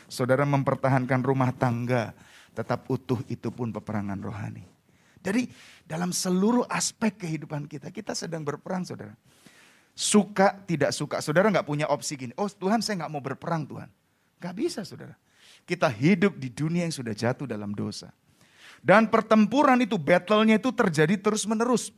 Saudara 0.07 0.47
mempertahankan 0.47 1.19
rumah 1.19 1.51
tangga 1.51 2.15
tetap 2.55 2.87
utuh 2.87 3.19
itu 3.27 3.51
pun 3.51 3.75
peperangan 3.75 4.23
rohani. 4.23 4.63
Jadi 5.27 5.51
dalam 5.83 6.15
seluruh 6.15 6.63
aspek 6.71 7.27
kehidupan 7.27 7.67
kita, 7.67 7.91
kita 7.91 8.15
sedang 8.15 8.47
berperang 8.47 8.87
saudara. 8.87 9.19
Suka 9.99 10.63
tidak 10.63 10.95
suka, 10.95 11.19
saudara 11.27 11.51
nggak 11.51 11.67
punya 11.67 11.91
opsi 11.91 12.15
gini, 12.15 12.31
oh 12.39 12.47
Tuhan 12.47 12.87
saya 12.87 13.03
nggak 13.03 13.11
mau 13.19 13.19
berperang 13.19 13.67
Tuhan. 13.67 13.91
Gak 14.39 14.55
bisa 14.55 14.87
saudara. 14.87 15.19
Kita 15.71 15.87
hidup 15.87 16.35
di 16.35 16.51
dunia 16.51 16.83
yang 16.83 16.91
sudah 16.91 17.15
jatuh 17.15 17.47
dalam 17.47 17.71
dosa. 17.71 18.11
Dan 18.83 19.07
pertempuran 19.07 19.79
itu, 19.79 19.95
battle-nya 19.95 20.59
itu 20.59 20.75
terjadi 20.75 21.15
terus 21.15 21.47
menerus. 21.47 21.95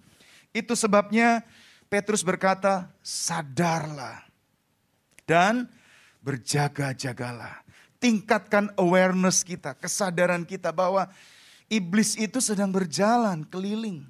Itu 0.53 0.77
sebabnya 0.77 1.41
Petrus 1.89 2.21
berkata, 2.21 2.93
sadarlah 3.01 4.29
dan 5.25 5.73
berjaga-jagalah 6.21 7.63
tingkatkan 8.03 8.75
awareness 8.75 9.47
kita, 9.47 9.79
kesadaran 9.79 10.43
kita 10.43 10.75
bahwa 10.75 11.07
iblis 11.71 12.19
itu 12.19 12.43
sedang 12.43 12.75
berjalan 12.75 13.47
keliling. 13.47 14.03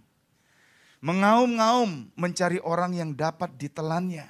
Mengaum-ngaum 1.05 2.09
mencari 2.17 2.57
orang 2.65 2.97
yang 2.97 3.11
dapat 3.13 3.53
ditelannya. 3.61 4.25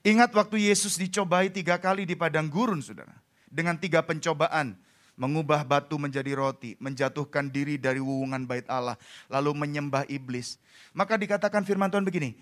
Ingat 0.00 0.32
waktu 0.32 0.72
Yesus 0.72 0.96
dicobai 0.96 1.52
tiga 1.52 1.76
kali 1.76 2.08
di 2.08 2.16
padang 2.16 2.48
gurun 2.48 2.80
saudara. 2.80 3.23
Dengan 3.54 3.78
tiga 3.78 4.02
pencobaan. 4.02 4.74
Mengubah 5.14 5.62
batu 5.62 5.94
menjadi 5.94 6.34
roti, 6.34 6.74
menjatuhkan 6.82 7.46
diri 7.46 7.78
dari 7.78 8.02
wuwungan 8.02 8.50
bait 8.50 8.66
Allah, 8.66 8.98
lalu 9.30 9.54
menyembah 9.54 10.02
iblis. 10.10 10.58
Maka 10.90 11.14
dikatakan 11.14 11.62
firman 11.62 11.86
Tuhan 11.86 12.02
begini, 12.02 12.34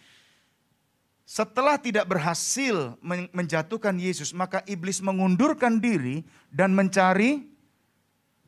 setelah 1.29 1.77
tidak 1.77 2.09
berhasil 2.09 2.97
menjatuhkan 3.33 3.95
Yesus, 4.01 4.33
maka 4.33 4.65
iblis 4.65 5.05
mengundurkan 5.05 5.85
diri 5.85 6.25
dan 6.49 6.73
mencari 6.73 7.45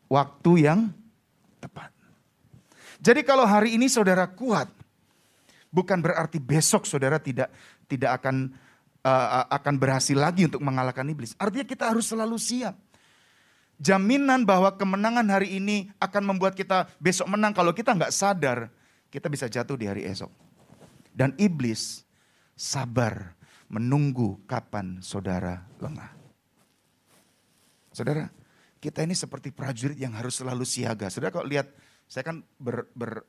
waktu 0.09 0.53
yang 0.73 0.89
tepat. 1.61 1.93
Jadi 3.05 3.21
kalau 3.29 3.45
hari 3.45 3.77
ini 3.77 3.93
saudara 3.93 4.25
kuat, 4.25 4.73
bukan 5.69 6.01
berarti 6.01 6.41
besok 6.41 6.89
saudara 6.89 7.21
tidak 7.21 7.53
tidak 7.87 8.21
akan 8.23 8.57
uh, 9.05 9.45
akan 9.53 9.77
berhasil 9.77 10.17
lagi 10.17 10.49
untuk 10.49 10.65
mengalahkan 10.65 11.05
iblis. 11.07 11.37
Artinya 11.37 11.69
kita 11.69 11.93
harus 11.93 12.09
selalu 12.09 12.41
siap. 12.41 12.75
Jaminan 13.77 14.49
bahwa 14.49 14.73
kemenangan 14.75 15.27
hari 15.29 15.61
ini 15.61 15.93
akan 16.01 16.35
membuat 16.35 16.57
kita 16.57 16.89
besok 16.97 17.29
menang. 17.29 17.53
Kalau 17.53 17.77
kita 17.77 17.93
nggak 17.93 18.15
sadar, 18.15 18.73
kita 19.13 19.29
bisa 19.29 19.47
jatuh 19.47 19.77
di 19.77 19.87
hari 19.87 20.07
esok. 20.09 20.31
Dan 21.15 21.37
iblis 21.39 22.03
sabar 22.57 23.35
menunggu 23.71 24.43
kapan 24.47 25.03
saudara 25.03 25.63
lengah. 25.83 26.11
Saudara, 27.95 28.27
kita 28.83 29.07
ini 29.07 29.15
seperti 29.15 29.55
prajurit 29.55 29.99
yang 29.99 30.15
harus 30.19 30.39
selalu 30.39 30.67
siaga. 30.67 31.11
Saudara 31.11 31.31
kalau 31.31 31.47
lihat, 31.47 31.71
saya 32.11 32.27
kan 32.27 32.43
ber, 32.59 32.91
ber, 32.95 33.23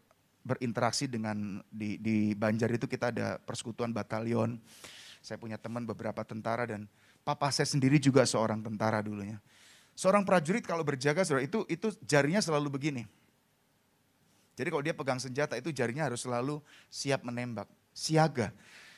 berinteraksi 0.46 1.10
dengan 1.10 1.62
di, 1.70 1.98
di 1.98 2.38
Banjar 2.38 2.70
itu 2.70 2.86
kita 2.86 3.10
ada 3.10 3.41
persekutuan 3.41 3.89
batalion. 3.89 4.62
Saya 5.25 5.41
punya 5.41 5.58
teman 5.58 5.89
beberapa 5.89 6.22
tentara 6.22 6.70
dan 6.70 6.86
papa 7.25 7.50
saya 7.50 7.65
sendiri 7.65 7.98
juga 7.98 8.22
seorang 8.29 8.62
tentara 8.62 9.01
dulunya. 9.01 9.41
Seorang 9.98 10.22
prajurit 10.22 10.62
kalau 10.62 10.86
berjaga 10.86 11.25
saudara 11.25 11.41
itu 11.41 11.65
itu 11.65 11.89
jarinya 12.05 12.38
selalu 12.38 12.70
begini. 12.70 13.10
Jadi 14.53 14.70
kalau 14.70 14.84
dia 14.86 14.94
pegang 14.94 15.17
senjata 15.17 15.58
itu 15.58 15.74
jarinya 15.74 16.05
harus 16.05 16.22
selalu 16.22 16.62
siap 16.94 17.25
menembak, 17.25 17.65
siaga 17.89 18.53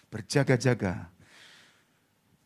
berjaga-jaga, 0.08 1.08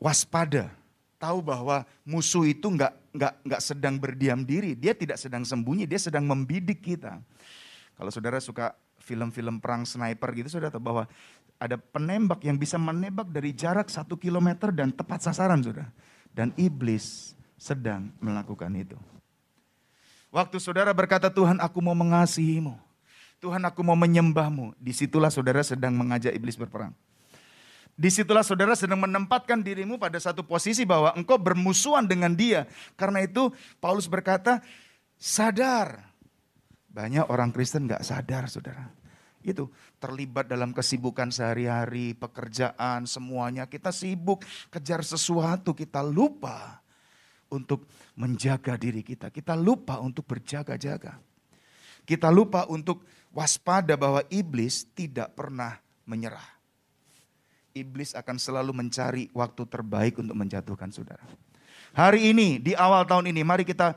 waspada, 0.01 0.73
tahu 1.21 1.41
bahwa 1.45 1.85
musuh 2.01 2.45
itu 2.49 2.65
nggak 2.65 2.93
nggak 3.13 3.33
nggak 3.45 3.61
sedang 3.61 3.95
berdiam 4.01 4.41
diri, 4.41 4.73
dia 4.73 4.97
tidak 4.97 5.21
sedang 5.21 5.45
sembunyi, 5.45 5.85
dia 5.85 6.01
sedang 6.01 6.25
membidik 6.25 6.81
kita. 6.81 7.21
Kalau 7.97 8.09
saudara 8.09 8.41
suka 8.41 8.73
film-film 9.01 9.61
perang 9.61 9.85
sniper 9.85 10.29
gitu, 10.33 10.57
saudara 10.57 10.73
tahu 10.73 10.81
bahwa 10.81 11.03
ada 11.61 11.77
penembak 11.77 12.41
yang 12.41 12.57
bisa 12.57 12.81
menembak 12.81 13.29
dari 13.29 13.53
jarak 13.53 13.85
satu 13.85 14.17
kilometer 14.17 14.73
dan 14.73 14.89
tepat 14.89 15.29
sasaran, 15.29 15.61
saudara. 15.61 15.93
Dan 16.33 16.49
iblis 16.57 17.37
sedang 17.53 18.09
melakukan 18.17 18.73
itu. 18.73 18.97
Waktu 20.33 20.57
saudara 20.57 20.89
berkata, 20.89 21.29
Tuhan 21.29 21.61
aku 21.61 21.77
mau 21.85 21.93
mengasihimu. 21.93 22.73
Tuhan 23.37 23.61
aku 23.61 23.85
mau 23.85 23.93
menyembahmu. 23.93 24.73
Di 24.81 24.89
situlah 24.89 25.29
saudara 25.29 25.61
sedang 25.61 25.93
mengajak 25.93 26.33
iblis 26.33 26.57
berperang. 26.57 26.97
Di 27.93 28.09
situlah 28.09 28.41
saudara 28.41 28.73
sedang 28.73 28.97
menempatkan 28.97 29.61
dirimu 29.61 30.01
pada 30.01 30.17
satu 30.17 30.41
posisi 30.41 30.81
bahwa 30.81 31.13
engkau 31.13 31.37
bermusuhan 31.37 32.09
dengan 32.09 32.33
dia. 32.33 32.65
Karena 32.97 33.21
itu 33.21 33.53
Paulus 33.77 34.09
berkata, 34.09 34.65
sadar. 35.21 36.09
Banyak 36.89 37.29
orang 37.29 37.53
Kristen 37.53 37.85
gak 37.85 38.01
sadar 38.01 38.49
saudara. 38.49 38.89
Itu 39.41 39.69
terlibat 39.97 40.47
dalam 40.47 40.71
kesibukan 40.71 41.29
sehari-hari, 41.33 42.13
pekerjaan, 42.15 43.09
semuanya. 43.09 43.65
Kita 43.67 43.89
sibuk 43.89 44.45
kejar 44.69 45.01
sesuatu, 45.01 45.73
kita 45.75 46.05
lupa 46.05 46.79
untuk 47.51 47.89
menjaga 48.15 48.79
diri 48.79 49.03
kita. 49.03 49.33
Kita 49.33 49.57
lupa 49.57 49.99
untuk 49.99 50.23
berjaga-jaga. 50.29 51.19
Kita 52.05 52.29
lupa 52.33 52.65
untuk 52.69 53.05
waspada 53.29 53.93
bahwa 53.93 54.25
iblis 54.29 54.87
tidak 54.93 55.33
pernah 55.37 55.77
menyerah 56.05 56.61
iblis 57.73 58.11
akan 58.15 58.35
selalu 58.35 58.71
mencari 58.75 59.23
waktu 59.31 59.63
terbaik 59.67 60.19
untuk 60.19 60.35
menjatuhkan 60.35 60.91
saudara. 60.91 61.23
Hari 61.91 62.31
ini, 62.31 62.55
di 62.59 62.71
awal 62.71 63.03
tahun 63.03 63.31
ini, 63.35 63.43
mari 63.43 63.67
kita 63.67 63.95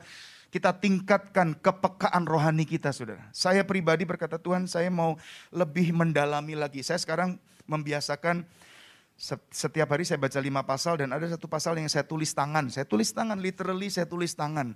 kita 0.55 0.71
tingkatkan 0.71 1.51
kepekaan 1.59 2.23
rohani 2.23 2.63
kita, 2.63 2.95
saudara. 2.95 3.27
Saya 3.35 3.67
pribadi 3.67 4.07
berkata, 4.07 4.39
Tuhan 4.39 4.71
saya 4.71 4.87
mau 4.87 5.19
lebih 5.51 5.91
mendalami 5.91 6.55
lagi. 6.55 6.79
Saya 6.79 6.95
sekarang 6.95 7.35
membiasakan 7.67 8.47
Setiap 9.47 9.87
hari 9.95 10.03
saya 10.03 10.19
baca 10.19 10.35
lima 10.43 10.59
pasal 10.67 10.99
dan 10.99 11.15
ada 11.15 11.23
satu 11.23 11.47
pasal 11.47 11.79
yang 11.79 11.87
saya 11.87 12.03
tulis 12.03 12.35
tangan. 12.35 12.67
Saya 12.67 12.83
tulis 12.83 13.15
tangan, 13.15 13.39
literally 13.39 13.87
saya 13.87 14.03
tulis 14.03 14.35
tangan. 14.35 14.75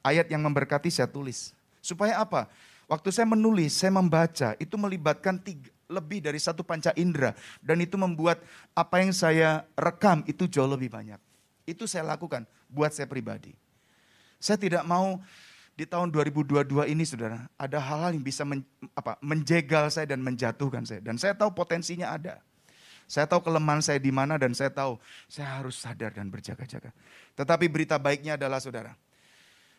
Ayat 0.00 0.24
yang 0.32 0.40
memberkati 0.40 0.88
saya 0.88 1.04
tulis. 1.04 1.52
Supaya 1.84 2.16
apa? 2.16 2.48
Waktu 2.88 3.12
saya 3.12 3.28
menulis, 3.28 3.76
saya 3.76 3.92
membaca, 3.92 4.56
itu 4.56 4.80
melibatkan 4.80 5.36
tiga, 5.36 5.68
lebih 5.84 6.24
dari 6.24 6.40
satu 6.40 6.64
panca 6.64 6.96
indera. 6.96 7.36
Dan 7.60 7.84
itu 7.84 8.00
membuat 8.00 8.40
apa 8.72 9.04
yang 9.04 9.12
saya 9.12 9.68
rekam 9.76 10.24
itu 10.24 10.48
jauh 10.48 10.68
lebih 10.68 10.88
banyak. 10.88 11.20
Itu 11.68 11.84
saya 11.84 12.08
lakukan 12.08 12.48
buat 12.72 12.88
saya 12.88 13.04
pribadi. 13.04 13.52
Saya 14.44 14.60
tidak 14.60 14.84
mau 14.84 15.24
di 15.72 15.88
tahun 15.88 16.12
2022 16.12 16.68
ini 16.92 17.00
saudara, 17.08 17.48
ada 17.56 17.80
hal-hal 17.80 18.12
yang 18.12 18.20
bisa 18.20 18.44
men, 18.44 18.60
apa, 18.92 19.16
menjegal 19.24 19.88
saya 19.88 20.04
dan 20.04 20.20
menjatuhkan 20.20 20.84
saya. 20.84 21.00
Dan 21.00 21.16
saya 21.16 21.32
tahu 21.32 21.56
potensinya 21.56 22.12
ada. 22.12 22.44
Saya 23.08 23.24
tahu 23.24 23.40
kelemahan 23.40 23.80
saya 23.80 23.96
di 23.96 24.12
mana 24.12 24.36
dan 24.36 24.52
saya 24.52 24.68
tahu 24.68 25.00
saya 25.32 25.48
harus 25.48 25.80
sadar 25.80 26.12
dan 26.12 26.28
berjaga-jaga. 26.28 26.92
Tetapi 27.40 27.72
berita 27.72 27.96
baiknya 27.96 28.36
adalah 28.36 28.60
saudara. 28.60 28.92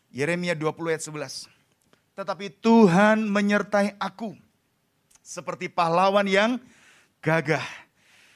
Yeremia 0.10 0.58
20 0.58 0.98
ayat 0.98 1.04
11. 1.06 1.46
Tetapi 2.18 2.46
Tuhan 2.58 3.22
menyertai 3.30 4.02
aku 4.02 4.34
seperti 5.22 5.70
pahlawan 5.70 6.26
yang 6.26 6.58
gagah. 7.22 7.66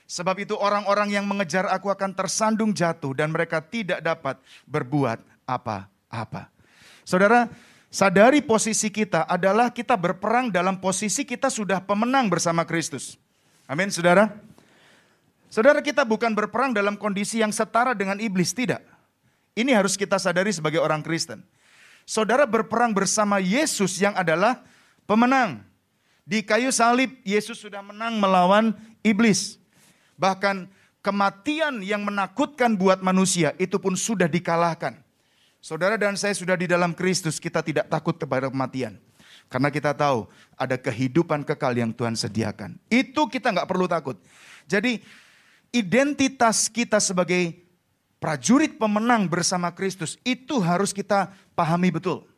Sebab 0.05 0.45
itu 0.45 0.53
orang-orang 0.57 1.09
yang 1.09 1.25
mengejar 1.25 1.65
aku 1.69 1.89
akan 1.89 2.13
tersandung 2.13 2.69
jatuh 2.69 3.17
dan 3.17 3.33
mereka 3.33 3.61
tidak 3.61 4.01
dapat 4.01 4.37
berbuat 4.69 5.21
apa-apa. 5.45 5.98
Saudara, 7.05 7.49
sadari 7.89 8.41
posisi 8.41 8.89
kita 8.93 9.25
adalah 9.25 9.73
kita 9.73 9.97
berperang 9.97 10.53
dalam 10.53 10.77
posisi 10.77 11.25
kita 11.25 11.49
sudah 11.49 11.81
pemenang 11.81 12.29
bersama 12.29 12.65
Kristus. 12.65 13.17
Amin, 13.69 13.93
saudara. 13.93 14.33
Saudara 15.49 15.81
kita 15.81 16.05
bukan 16.05 16.33
berperang 16.37 16.73
dalam 16.73 16.93
kondisi 16.93 17.41
yang 17.41 17.49
setara 17.49 17.97
dengan 17.97 18.21
iblis, 18.21 18.53
tidak. 18.53 18.85
Ini 19.57 19.73
harus 19.73 19.97
kita 19.97 20.21
sadari 20.21 20.53
sebagai 20.53 20.77
orang 20.77 21.01
Kristen. 21.01 21.41
Saudara 22.05 22.45
berperang 22.45 22.93
bersama 22.93 23.41
Yesus 23.41 23.97
yang 23.97 24.13
adalah 24.13 24.61
pemenang. 25.09 25.65
Di 26.25 26.45
kayu 26.45 26.69
salib 26.69 27.17
Yesus 27.25 27.57
sudah 27.57 27.81
menang 27.81 28.21
melawan 28.21 28.77
iblis. 29.01 29.57
Bahkan 30.21 30.69
kematian 31.01 31.81
yang 31.81 32.05
menakutkan 32.05 32.77
buat 32.77 33.01
manusia 33.01 33.57
itu 33.57 33.81
pun 33.81 33.97
sudah 33.97 34.29
dikalahkan. 34.29 35.01
Saudara 35.59 35.99
dan 35.99 36.15
saya 36.15 36.31
sudah 36.31 36.55
di 36.55 36.71
dalam 36.71 36.95
Kristus, 36.95 37.35
kita 37.35 37.59
tidak 37.59 37.91
takut 37.91 38.15
kepada 38.15 38.47
kematian. 38.47 38.95
Karena 39.51 39.73
kita 39.73 39.91
tahu 39.97 40.29
ada 40.55 40.77
kehidupan 40.77 41.41
kekal 41.43 41.73
yang 41.75 41.91
Tuhan 41.91 42.13
sediakan. 42.13 42.77
Itu 42.87 43.27
kita 43.27 43.49
nggak 43.49 43.67
perlu 43.67 43.89
takut. 43.89 44.15
Jadi 44.69 45.01
identitas 45.73 46.69
kita 46.69 47.01
sebagai 47.01 47.57
prajurit 48.21 48.77
pemenang 48.77 49.25
bersama 49.25 49.73
Kristus 49.73 50.21
itu 50.21 50.61
harus 50.61 50.93
kita 50.93 51.33
pahami 51.57 51.89
betul. 51.89 52.29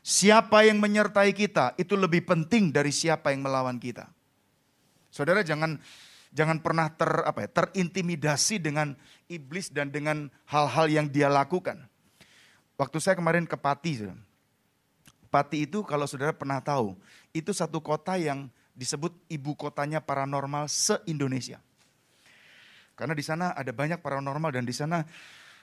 Siapa 0.00 0.64
yang 0.64 0.80
menyertai 0.80 1.36
kita 1.36 1.76
itu 1.76 1.92
lebih 1.92 2.24
penting 2.24 2.72
dari 2.72 2.88
siapa 2.88 3.36
yang 3.36 3.44
melawan 3.44 3.76
kita. 3.76 4.08
Saudara 5.12 5.44
jangan 5.44 5.76
jangan 6.32 6.56
pernah 6.62 6.88
ter 6.88 7.10
apa 7.26 7.44
ya, 7.44 7.48
terintimidasi 7.52 8.64
dengan 8.64 8.96
iblis 9.28 9.68
dan 9.68 9.92
dengan 9.92 10.32
hal-hal 10.48 10.88
yang 10.88 11.06
dia 11.10 11.28
lakukan. 11.28 11.89
Waktu 12.80 12.96
saya 12.96 13.12
kemarin 13.12 13.44
ke 13.44 13.60
Pati, 13.60 14.08
Pati 15.28 15.68
itu 15.68 15.84
kalau 15.84 16.08
saudara 16.08 16.32
pernah 16.32 16.64
tahu, 16.64 16.96
itu 17.36 17.52
satu 17.52 17.76
kota 17.76 18.16
yang 18.16 18.48
disebut 18.72 19.12
ibu 19.28 19.52
kotanya 19.52 20.00
paranormal 20.00 20.64
se-Indonesia. 20.64 21.60
Karena 22.96 23.12
di 23.12 23.20
sana 23.20 23.52
ada 23.52 23.68
banyak 23.68 24.00
paranormal 24.00 24.48
dan 24.56 24.64
di 24.64 24.72
sana 24.72 25.04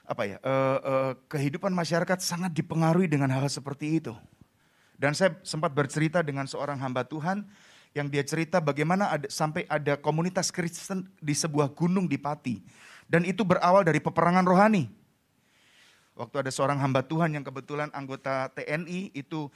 apa 0.06 0.22
ya 0.30 0.38
uh, 0.46 0.78
uh, 0.78 1.12
kehidupan 1.26 1.74
masyarakat 1.74 2.22
sangat 2.22 2.54
dipengaruhi 2.54 3.10
dengan 3.10 3.34
hal, 3.34 3.42
hal 3.42 3.50
seperti 3.50 3.98
itu. 3.98 4.14
Dan 4.94 5.10
saya 5.14 5.34
sempat 5.42 5.74
bercerita 5.74 6.22
dengan 6.22 6.46
seorang 6.46 6.78
hamba 6.78 7.02
Tuhan 7.02 7.42
yang 7.98 8.06
dia 8.06 8.22
cerita 8.22 8.62
bagaimana 8.62 9.10
ada, 9.10 9.26
sampai 9.26 9.66
ada 9.66 9.98
komunitas 9.98 10.54
Kristen 10.54 11.10
di 11.18 11.34
sebuah 11.34 11.74
gunung 11.74 12.06
di 12.06 12.14
Pati. 12.14 12.62
Dan 13.10 13.26
itu 13.26 13.42
berawal 13.42 13.82
dari 13.82 13.98
peperangan 13.98 14.46
rohani. 14.46 14.97
Waktu 16.18 16.42
ada 16.42 16.50
seorang 16.50 16.82
hamba 16.82 17.06
Tuhan 17.06 17.30
yang 17.30 17.46
kebetulan 17.46 17.94
anggota 17.94 18.50
TNI 18.50 19.14
itu 19.14 19.46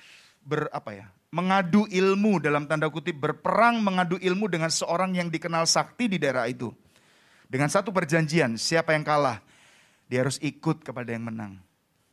ber 0.46 0.70
apa 0.70 0.94
ya 0.94 1.06
mengadu 1.32 1.88
ilmu 1.88 2.38
dalam 2.38 2.68
tanda 2.68 2.92
kutip 2.92 3.16
berperang 3.16 3.80
mengadu 3.80 4.20
ilmu 4.20 4.46
dengan 4.52 4.68
seorang 4.68 5.16
yang 5.16 5.32
dikenal 5.32 5.64
sakti 5.64 6.06
di 6.06 6.20
daerah 6.20 6.44
itu. 6.44 6.68
Dengan 7.48 7.72
satu 7.72 7.88
perjanjian, 7.92 8.56
siapa 8.60 8.92
yang 8.92 9.04
kalah, 9.04 9.40
dia 10.08 10.24
harus 10.24 10.36
ikut 10.44 10.84
kepada 10.84 11.08
yang 11.12 11.24
menang. 11.28 11.56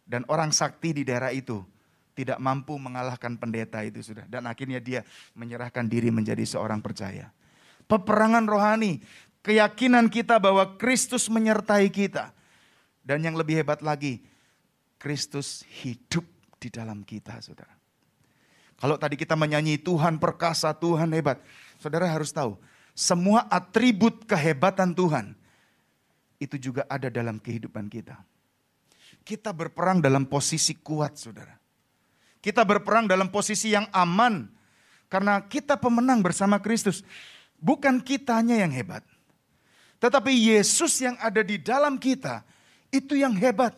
Dan 0.07 0.23
orang 0.31 0.55
sakti 0.55 0.95
di 0.95 1.03
daerah 1.03 1.35
itu 1.35 1.61
tidak 2.15 2.39
mampu 2.39 2.75
mengalahkan 2.79 3.35
pendeta 3.39 3.83
itu 3.83 4.03
sudah. 4.03 4.27
Dan 4.27 4.47
akhirnya 4.47 4.79
dia 4.79 5.03
menyerahkan 5.35 5.87
diri 5.87 6.11
menjadi 6.11 6.43
seorang 6.43 6.83
percaya. 6.83 7.31
Peperangan 7.87 8.47
rohani, 8.47 8.99
keyakinan 9.43 10.11
kita 10.11 10.39
bahwa 10.39 10.79
Kristus 10.79 11.27
menyertai 11.31 11.87
kita. 11.91 12.35
Dan 13.03 13.23
yang 13.23 13.39
lebih 13.39 13.63
hebat 13.63 13.79
lagi, 13.79 14.19
Kristus 14.99 15.63
hidup 15.81 16.27
di 16.59 16.67
dalam 16.67 17.07
kita, 17.07 17.39
saudara. 17.39 17.71
Kalau 18.79 18.95
tadi 18.95 19.15
kita 19.15 19.35
menyanyi 19.35 19.79
Tuhan 19.79 20.19
perkasa, 20.19 20.75
Tuhan 20.75 21.11
hebat. 21.15 21.39
Saudara 21.79 22.07
harus 22.07 22.31
tahu, 22.35 22.59
semua 22.91 23.47
atribut 23.47 24.27
kehebatan 24.27 24.91
Tuhan 24.91 25.35
itu 26.39 26.55
juga 26.59 26.83
ada 26.87 27.07
dalam 27.07 27.39
kehidupan 27.39 27.87
kita. 27.87 28.15
Kita 29.23 29.51
berperang 29.51 29.99
dalam 29.99 30.27
posisi 30.27 30.75
kuat, 30.79 31.15
saudara. 31.19 31.55
Kita 32.39 32.63
berperang 32.63 33.07
dalam 33.07 33.27
posisi 33.27 33.75
yang 33.75 33.87
aman 33.91 34.47
karena 35.11 35.43
kita 35.43 35.75
pemenang 35.75 36.23
bersama 36.23 36.59
Kristus. 36.63 37.03
Bukan 37.59 37.99
kitanya 37.99 38.55
yang 38.55 38.71
hebat, 38.71 39.03
tetapi 39.99 40.31
Yesus 40.31 40.95
yang 41.03 41.19
ada 41.19 41.43
di 41.43 41.59
dalam 41.59 41.99
kita 41.99 42.47
itu 42.87 43.19
yang 43.19 43.35
hebat. 43.35 43.75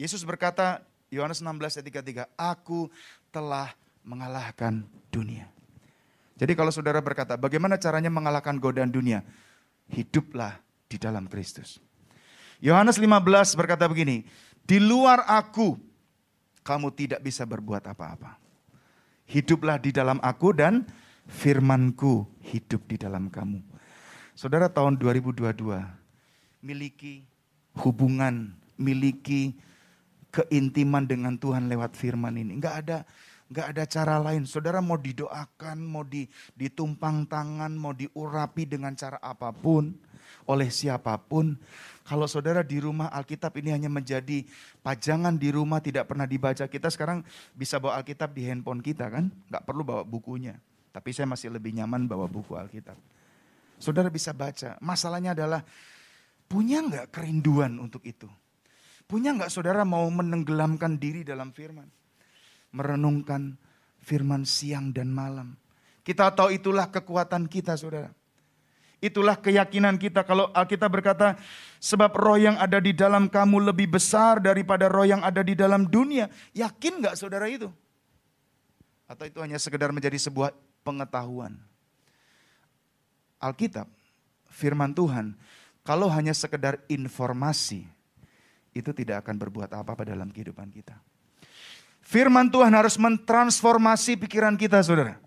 Yesus 0.00 0.24
berkata, 0.24 0.80
Yohanes 1.12 1.44
16 1.44 1.60
ayat 1.76 2.24
33, 2.32 2.32
Aku 2.40 2.88
telah 3.28 3.76
mengalahkan 4.00 4.80
dunia. 5.12 5.44
Jadi 6.40 6.56
kalau 6.56 6.72
saudara 6.72 7.04
berkata, 7.04 7.36
bagaimana 7.36 7.76
caranya 7.76 8.08
mengalahkan 8.08 8.56
godaan 8.56 8.88
dunia? 8.88 9.20
Hiduplah 9.92 10.56
di 10.88 10.96
dalam 10.96 11.28
Kristus. 11.28 11.76
Yohanes 12.64 12.96
15 12.96 13.60
berkata 13.60 13.84
begini, 13.84 14.24
di 14.64 14.80
luar 14.80 15.28
aku 15.28 15.76
kamu 16.64 16.88
tidak 16.96 17.20
bisa 17.20 17.44
berbuat 17.44 17.84
apa-apa. 17.84 18.40
Hiduplah 19.28 19.76
di 19.76 19.92
dalam 19.92 20.16
aku 20.24 20.56
dan 20.56 20.88
firmanku 21.28 22.24
hidup 22.40 22.88
di 22.88 22.96
dalam 22.96 23.28
kamu. 23.28 23.60
Saudara 24.32 24.72
tahun 24.72 24.96
2022 24.96 25.44
miliki 26.64 27.28
hubungan, 27.84 28.56
miliki 28.80 29.60
keintiman 30.30 31.06
dengan 31.06 31.36
Tuhan 31.36 31.66
lewat 31.66 31.98
firman 31.98 32.38
ini. 32.38 32.58
Enggak 32.58 32.74
ada 32.86 32.98
Gak 33.50 33.74
ada 33.74 33.82
cara 33.82 34.14
lain. 34.22 34.46
Saudara 34.46 34.78
mau 34.78 34.94
didoakan, 34.94 35.82
mau 35.82 36.06
di, 36.06 36.30
ditumpang 36.54 37.26
tangan, 37.26 37.74
mau 37.74 37.90
diurapi 37.90 38.62
dengan 38.62 38.94
cara 38.94 39.18
apa 39.18 39.50
pun, 39.50 39.90
oleh 40.46 40.70
siapa 40.70 41.18
pun. 41.18 41.58
Kalau 42.06 42.30
saudara 42.30 42.62
di 42.62 42.78
rumah 42.78 43.10
Alkitab 43.10 43.50
ini 43.58 43.74
hanya 43.74 43.90
menjadi 43.90 44.46
pajangan 44.86 45.34
di 45.34 45.50
rumah 45.50 45.82
tidak 45.82 46.06
pernah 46.06 46.30
dibaca. 46.30 46.62
Kita 46.70 46.94
sekarang 46.94 47.26
bisa 47.50 47.82
bawa 47.82 47.98
Alkitab 47.98 48.30
di 48.30 48.46
handphone 48.46 48.86
kita 48.86 49.10
kan. 49.10 49.26
Gak 49.50 49.66
perlu 49.66 49.82
bawa 49.82 50.06
bukunya. 50.06 50.54
Tapi 50.94 51.10
saya 51.10 51.26
masih 51.26 51.50
lebih 51.50 51.74
nyaman 51.74 52.06
bawa 52.06 52.30
buku 52.30 52.54
Alkitab. 52.54 52.94
Saudara 53.82 54.06
bisa 54.14 54.30
baca. 54.30 54.78
Masalahnya 54.78 55.34
adalah 55.34 55.66
punya 56.46 56.86
nggak 56.86 57.14
kerinduan 57.14 57.82
untuk 57.82 58.06
itu? 58.06 58.30
Punya 59.10 59.34
nggak 59.34 59.50
saudara 59.50 59.82
mau 59.82 60.06
menenggelamkan 60.06 60.94
diri 60.94 61.26
dalam 61.26 61.50
firman? 61.50 61.90
merenungkan 62.70 63.58
firman 64.02 64.46
siang 64.46 64.94
dan 64.94 65.10
malam. 65.10 65.58
Kita 66.06 66.30
tahu 66.32 66.54
itulah 66.54 66.88
kekuatan 66.88 67.46
kita 67.50 67.76
saudara. 67.76 68.10
Itulah 69.00 69.40
keyakinan 69.40 69.96
kita 69.96 70.20
kalau 70.28 70.52
Alkitab 70.52 70.92
berkata 70.92 71.40
sebab 71.80 72.12
roh 72.20 72.36
yang 72.36 72.60
ada 72.60 72.76
di 72.76 72.92
dalam 72.92 73.32
kamu 73.32 73.72
lebih 73.72 73.96
besar 73.96 74.44
daripada 74.44 74.92
roh 74.92 75.08
yang 75.08 75.24
ada 75.24 75.40
di 75.40 75.56
dalam 75.56 75.88
dunia. 75.88 76.28
Yakin 76.52 77.00
nggak 77.00 77.16
saudara 77.16 77.48
itu? 77.48 77.72
Atau 79.08 79.24
itu 79.24 79.40
hanya 79.40 79.56
sekedar 79.56 79.88
menjadi 79.88 80.20
sebuah 80.20 80.52
pengetahuan? 80.84 81.56
Alkitab, 83.40 83.88
firman 84.52 84.92
Tuhan, 84.92 85.32
kalau 85.80 86.12
hanya 86.12 86.36
sekedar 86.36 86.76
informasi, 86.84 87.88
itu 88.70 88.90
tidak 88.94 89.26
akan 89.26 89.36
berbuat 89.38 89.70
apa-apa 89.72 90.06
dalam 90.06 90.30
kehidupan 90.30 90.70
kita. 90.70 90.94
Firman 92.00 92.48
Tuhan 92.50 92.72
harus 92.74 92.96
mentransformasi 92.98 94.18
pikiran 94.18 94.56
kita, 94.58 94.82
saudara. 94.82 95.20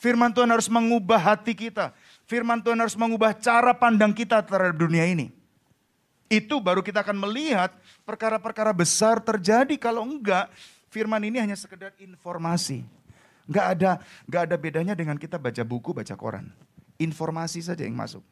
Firman 0.00 0.32
Tuhan 0.32 0.48
harus 0.48 0.70
mengubah 0.70 1.20
hati 1.20 1.52
kita. 1.52 1.92
Firman 2.24 2.62
Tuhan 2.62 2.78
harus 2.78 2.96
mengubah 2.96 3.36
cara 3.36 3.74
pandang 3.74 4.14
kita 4.14 4.40
terhadap 4.40 4.78
dunia 4.78 5.04
ini. 5.04 5.28
Itu 6.30 6.62
baru 6.62 6.80
kita 6.80 7.02
akan 7.02 7.18
melihat 7.18 7.74
perkara-perkara 8.06 8.70
besar 8.70 9.18
terjadi. 9.18 9.74
Kalau 9.74 10.06
enggak, 10.06 10.46
firman 10.88 11.20
ini 11.26 11.42
hanya 11.42 11.58
sekedar 11.58 11.90
informasi. 11.98 12.86
Enggak 13.50 13.66
ada 13.74 13.90
enggak 14.30 14.42
ada 14.46 14.56
bedanya 14.56 14.94
dengan 14.94 15.18
kita 15.18 15.34
baca 15.34 15.66
buku, 15.66 15.90
baca 15.90 16.14
koran. 16.14 16.46
Informasi 17.02 17.66
saja 17.66 17.82
yang 17.82 17.98
masuk. 17.98 18.22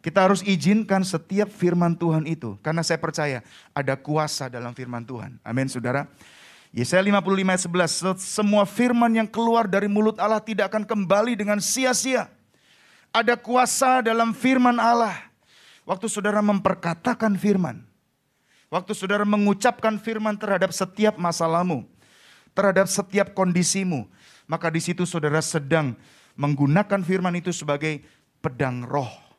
Kita 0.00 0.24
harus 0.24 0.40
izinkan 0.40 1.04
setiap 1.04 1.52
firman 1.52 1.92
Tuhan 1.92 2.24
itu. 2.24 2.56
Karena 2.64 2.80
saya 2.80 2.96
percaya 2.96 3.44
ada 3.76 3.94
kuasa 4.00 4.48
dalam 4.48 4.72
firman 4.72 5.04
Tuhan. 5.04 5.36
Amin 5.44 5.68
saudara. 5.68 6.08
Yesaya 6.72 7.04
55 7.04 7.20
ayat 7.36 7.62
11. 8.16 8.16
Semua 8.22 8.64
firman 8.64 9.12
yang 9.12 9.28
keluar 9.28 9.68
dari 9.68 9.92
mulut 9.92 10.16
Allah 10.16 10.40
tidak 10.40 10.72
akan 10.72 10.88
kembali 10.88 11.36
dengan 11.36 11.60
sia-sia. 11.60 12.32
Ada 13.12 13.36
kuasa 13.36 14.00
dalam 14.00 14.32
firman 14.32 14.80
Allah. 14.80 15.30
Waktu 15.82 16.06
saudara 16.06 16.38
memperkatakan 16.38 17.34
firman, 17.34 17.82
waktu 18.70 18.94
saudara 18.94 19.26
mengucapkan 19.26 19.98
firman 19.98 20.38
terhadap 20.38 20.70
setiap 20.70 21.18
masalahmu, 21.18 21.82
terhadap 22.54 22.86
setiap 22.86 23.34
kondisimu, 23.34 24.06
maka 24.46 24.70
di 24.70 24.78
situ 24.78 25.02
saudara 25.02 25.42
sedang 25.42 25.98
menggunakan 26.38 27.02
firman 27.02 27.34
itu 27.34 27.50
sebagai 27.50 28.06
pedang 28.38 28.86
roh. 28.86 29.29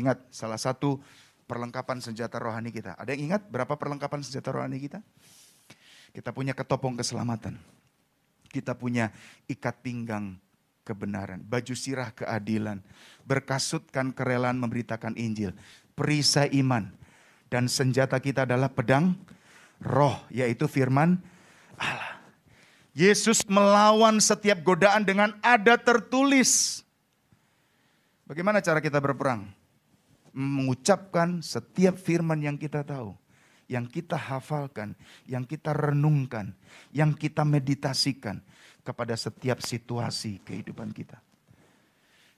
Ingat, 0.00 0.18
salah 0.32 0.56
satu 0.56 0.98
perlengkapan 1.44 2.00
senjata 2.00 2.40
rohani 2.40 2.72
kita. 2.72 2.96
Ada 2.96 3.12
yang 3.12 3.32
ingat 3.34 3.44
berapa 3.50 3.76
perlengkapan 3.76 4.24
senjata 4.24 4.54
rohani 4.54 4.80
kita? 4.80 5.04
Kita 6.16 6.30
punya 6.32 6.56
ketopong 6.56 6.96
keselamatan. 6.96 7.60
Kita 8.50 8.74
punya 8.74 9.14
ikat 9.46 9.78
pinggang 9.84 10.34
kebenaran, 10.82 11.38
baju 11.46 11.74
sirah 11.76 12.10
keadilan, 12.10 12.82
berkasutkan 13.22 14.10
kerelaan 14.10 14.58
memberitakan 14.58 15.14
Injil, 15.14 15.54
perisai 15.94 16.50
iman. 16.58 16.90
Dan 17.46 17.70
senjata 17.70 18.18
kita 18.18 18.46
adalah 18.46 18.70
pedang 18.70 19.14
roh, 19.82 20.18
yaitu 20.30 20.66
firman 20.66 21.18
Allah. 21.78 22.18
Yesus 22.90 23.46
melawan 23.46 24.18
setiap 24.18 24.62
godaan 24.66 25.06
dengan 25.06 25.38
ada 25.42 25.78
tertulis. 25.78 26.82
Bagaimana 28.26 28.58
cara 28.62 28.82
kita 28.82 28.98
berperang? 28.98 29.46
Mengucapkan 30.30 31.42
setiap 31.42 31.98
firman 31.98 32.38
yang 32.38 32.54
kita 32.54 32.86
tahu, 32.86 33.18
yang 33.66 33.86
kita 33.86 34.14
hafalkan, 34.14 34.94
yang 35.26 35.42
kita 35.42 35.74
renungkan, 35.74 36.54
yang 36.94 37.10
kita 37.14 37.42
meditasikan 37.42 38.38
kepada 38.82 39.14
setiap 39.14 39.62
situasi 39.62 40.42
kehidupan 40.42 40.90
kita. 40.94 41.18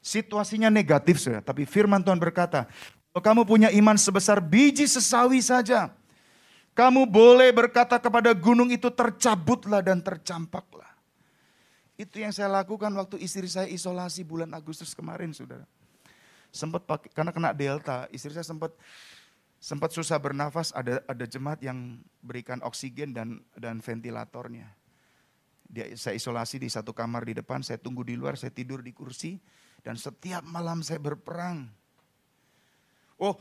Situasinya 0.03 0.67
negatif 0.67 1.23
saja, 1.23 1.39
tapi 1.39 1.63
firman 1.63 2.03
Tuhan 2.03 2.19
berkata, 2.19 2.67
kalau 3.15 3.23
kamu 3.23 3.43
punya 3.47 3.69
iman 3.71 3.95
sebesar 3.95 4.43
biji 4.43 4.89
sesawi 4.89 5.39
saja, 5.39 5.93
kamu 6.73 7.05
boleh 7.05 7.53
berkata 7.53 8.01
kepada 8.01 8.33
gunung 8.33 8.73
itu 8.73 8.89
tercabutlah 8.89 9.85
dan 9.85 10.01
tercampaklah. 10.01 10.89
Itu 11.95 12.19
yang 12.19 12.33
saya 12.33 12.49
lakukan 12.49 12.89
waktu 12.97 13.21
istri 13.21 13.45
saya 13.47 13.69
isolasi 13.69 14.25
bulan 14.25 14.51
Agustus 14.57 14.97
kemarin, 14.97 15.31
saudara. 15.37 15.69
Sempat 16.53 16.85
pakai, 16.85 17.09
karena 17.11 17.33
kena 17.33 17.51
delta, 17.57 18.07
istri 18.13 18.31
saya 18.37 18.45
sempat 18.45 18.77
sempat 19.57 19.91
susah 19.97 20.21
bernafas, 20.21 20.71
ada 20.77 21.01
ada 21.09 21.25
jemaat 21.25 21.65
yang 21.65 21.97
berikan 22.21 22.61
oksigen 22.61 23.17
dan 23.17 23.41
dan 23.57 23.81
ventilatornya. 23.81 24.69
Dia, 25.73 25.89
saya 25.97 26.13
isolasi 26.13 26.61
di 26.61 26.69
satu 26.69 26.93
kamar 26.93 27.25
di 27.25 27.33
depan, 27.33 27.65
saya 27.65 27.81
tunggu 27.81 28.05
di 28.05 28.13
luar, 28.13 28.37
saya 28.37 28.53
tidur 28.53 28.85
di 28.85 28.93
kursi, 28.93 29.41
dan 29.81 29.97
setiap 29.97 30.45
malam 30.45 30.85
saya 30.85 31.01
berperang 31.01 31.73
Oh, 33.23 33.39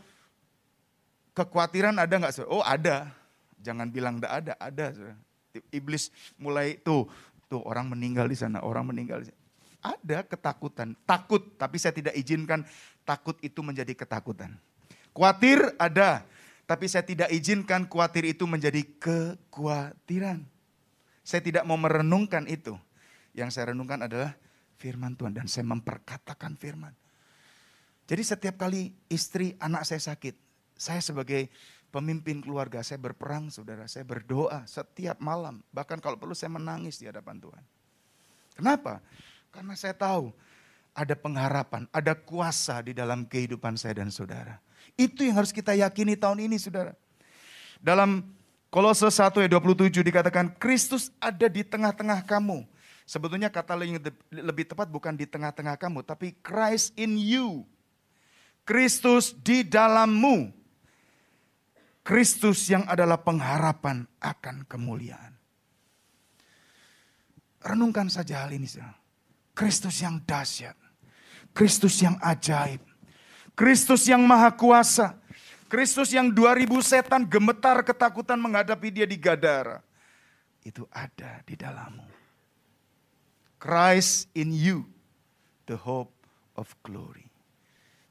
kekhawatiran 1.34 1.98
ada 1.98 2.14
nggak? 2.22 2.46
Oh 2.46 2.62
ada. 2.62 3.10
Jangan 3.58 3.90
bilang 3.90 4.22
tidak 4.22 4.34
ada, 4.38 4.54
ada. 4.62 4.86
Iblis 5.74 6.14
mulai 6.38 6.78
tuh, 6.78 7.10
tuh 7.50 7.66
orang 7.66 7.90
meninggal 7.90 8.30
di 8.30 8.38
sana, 8.38 8.62
orang 8.62 8.94
meninggal 8.94 9.26
di 9.26 9.34
sana. 9.34 9.40
Ada 9.82 10.22
ketakutan, 10.30 10.94
takut, 11.10 11.58
tapi 11.58 11.82
saya 11.82 11.98
tidak 11.98 12.14
izinkan 12.14 12.62
takut 13.12 13.36
itu 13.44 13.60
menjadi 13.60 13.92
ketakutan. 13.92 14.56
Khawatir 15.12 15.60
ada, 15.76 16.24
tapi 16.64 16.88
saya 16.88 17.04
tidak 17.04 17.28
izinkan 17.36 17.84
khawatir 17.84 18.32
itu 18.32 18.48
menjadi 18.48 18.80
kekhawatiran. 19.04 20.48
Saya 21.28 21.44
tidak 21.44 21.68
mau 21.68 21.76
merenungkan 21.76 22.48
itu. 22.48 22.80
Yang 23.36 23.60
saya 23.60 23.76
renungkan 23.76 24.08
adalah 24.08 24.32
firman 24.80 25.20
Tuhan 25.20 25.36
dan 25.36 25.52
saya 25.52 25.68
memperkatakan 25.68 26.56
firman. 26.56 26.96
Jadi 28.08 28.24
setiap 28.24 28.56
kali 28.56 28.96
istri 29.12 29.60
anak 29.60 29.84
saya 29.84 30.00
sakit, 30.00 30.36
saya 30.76 31.04
sebagai 31.04 31.52
pemimpin 31.92 32.40
keluarga, 32.40 32.80
saya 32.80 33.00
berperang 33.00 33.52
saudara, 33.52 33.88
saya 33.92 34.08
berdoa 34.08 34.64
setiap 34.68 35.20
malam. 35.20 35.60
Bahkan 35.76 36.00
kalau 36.00 36.16
perlu 36.16 36.32
saya 36.32 36.52
menangis 36.56 37.00
di 37.00 37.08
hadapan 37.08 37.40
Tuhan. 37.40 37.64
Kenapa? 38.56 39.04
Karena 39.52 39.76
saya 39.76 39.96
tahu 39.96 40.32
ada 40.92 41.16
pengharapan, 41.16 41.88
ada 41.96 42.14
kuasa 42.16 42.84
di 42.84 42.92
dalam 42.92 43.24
kehidupan 43.24 43.80
saya 43.80 44.04
dan 44.04 44.12
saudara. 44.12 44.60
Itu 45.00 45.24
yang 45.24 45.40
harus 45.40 45.56
kita 45.56 45.72
yakini 45.72 46.20
tahun 46.20 46.52
ini 46.52 46.60
saudara. 46.60 46.96
Dalam 47.80 48.28
Kolose 48.72 49.12
1 49.12 49.36
ayat 49.44 49.52
27 49.52 50.00
dikatakan 50.00 50.56
Kristus 50.56 51.12
ada 51.20 51.52
di 51.52 51.64
tengah-tengah 51.64 52.24
kamu. 52.24 52.64
Sebetulnya 53.04 53.52
kata 53.52 53.76
yang 53.84 54.00
lebih 54.32 54.64
tepat 54.64 54.88
bukan 54.88 55.12
di 55.12 55.28
tengah-tengah 55.28 55.76
kamu, 55.76 56.00
tapi 56.08 56.32
Christ 56.40 56.96
in 56.96 57.20
you. 57.20 57.68
Kristus 58.64 59.36
di 59.36 59.68
dalammu. 59.68 60.56
Kristus 62.02 62.66
yang 62.72 62.88
adalah 62.88 63.20
pengharapan 63.20 64.08
akan 64.24 64.64
kemuliaan. 64.66 65.36
Renungkan 67.62 68.10
saja 68.10 68.42
hal 68.48 68.56
ini. 68.56 68.66
Kristus 69.54 70.02
yang 70.02 70.24
dahsyat. 70.26 70.81
Kristus 71.52 72.00
yang 72.00 72.16
ajaib. 72.24 72.80
Kristus 73.56 74.08
yang 74.08 74.24
maha 74.24 74.52
kuasa. 74.52 75.16
Kristus 75.72 76.12
yang 76.12 76.28
2000 76.28 76.68
setan 76.84 77.24
gemetar 77.24 77.80
ketakutan 77.84 78.36
menghadapi 78.36 78.92
dia 78.92 79.08
di 79.08 79.16
Gadara. 79.16 79.80
Itu 80.64 80.84
ada 80.92 81.40
di 81.48 81.56
dalammu. 81.56 82.04
Christ 83.62 84.28
in 84.36 84.52
you, 84.52 84.90
the 85.70 85.78
hope 85.78 86.12
of 86.58 86.68
glory. 86.84 87.30